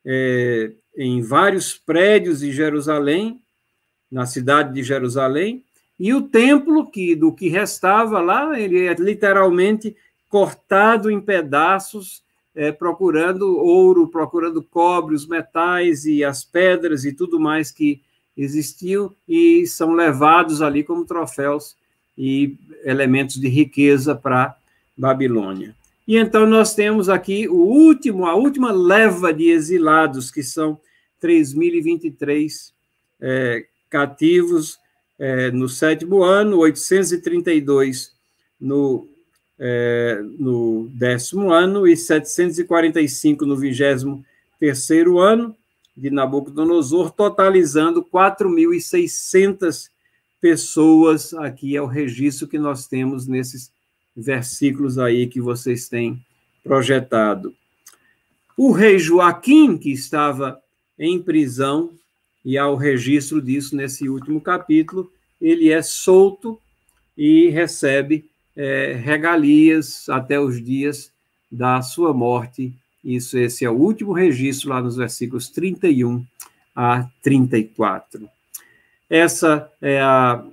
[0.05, 3.41] é, em vários prédios de Jerusalém,
[4.11, 5.63] na cidade de Jerusalém,
[5.99, 9.97] e o templo, que do que restava lá, ele é literalmente
[10.29, 12.23] cortado em pedaços,
[12.55, 18.01] é, procurando ouro, procurando cobre, os metais e as pedras e tudo mais que
[18.37, 21.77] existiam, e são levados ali como troféus
[22.17, 24.57] e elementos de riqueza para
[24.97, 25.75] Babilônia.
[26.07, 30.81] E então nós temos aqui o último, a última leva de exilados, que são
[31.23, 32.73] 3.023
[33.21, 34.79] é, cativos
[35.19, 38.13] é, no sétimo ano, 832
[38.61, 39.09] no,
[39.59, 44.25] é, no décimo ano e 745 no vigésimo
[44.59, 45.57] terceiro ano
[45.97, 49.91] de Nabucodonosor, totalizando 4.600
[50.41, 51.35] pessoas.
[51.35, 53.73] Aqui é o registro que nós temos nesses
[54.17, 56.25] versículos aí que vocês têm
[56.63, 57.55] projetado.
[58.57, 60.61] O rei Joaquim, que estava
[60.99, 61.91] em prisão,
[62.45, 65.11] e há o registro disso nesse último capítulo,
[65.41, 66.59] ele é solto
[67.17, 68.25] e recebe
[68.57, 71.13] é, regalias até os dias
[71.51, 72.73] da sua morte.
[73.05, 76.25] Isso, esse é o último registro lá nos versículos 31
[76.75, 78.29] a 34.
[79.09, 80.45] Essa é a,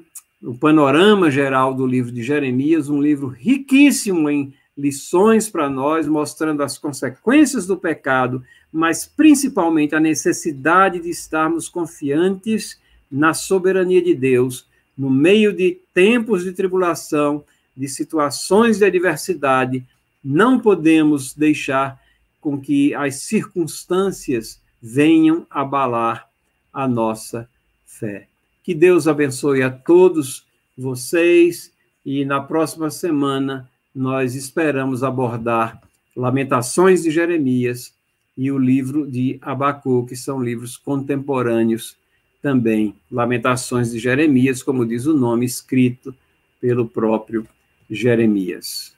[0.41, 6.61] o panorama geral do livro de Jeremias, um livro riquíssimo em lições para nós, mostrando
[6.61, 8.43] as consequências do pecado,
[8.75, 12.77] mas principalmente a necessidade de estarmos confiantes
[13.09, 19.81] na soberania de Deus, no meio de tempos de tribulação, de situações de adversidade,
[20.21, 21.97] não podemos deixar
[22.41, 26.27] com que as circunstâncias venham abalar
[26.73, 27.47] a nossa
[27.85, 28.27] fé.
[28.61, 30.45] Que Deus abençoe a todos
[30.77, 31.71] vocês
[32.05, 35.81] e na próxima semana nós esperamos abordar
[36.13, 37.94] Lamentações de Jeremias
[38.37, 41.97] e o livro de Abacu, que são livros contemporâneos
[42.41, 42.95] também.
[43.11, 46.13] Lamentações de Jeremias, como diz o nome, escrito
[46.59, 47.47] pelo próprio
[47.89, 48.95] Jeremias.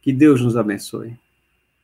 [0.00, 1.14] Que Deus nos abençoe.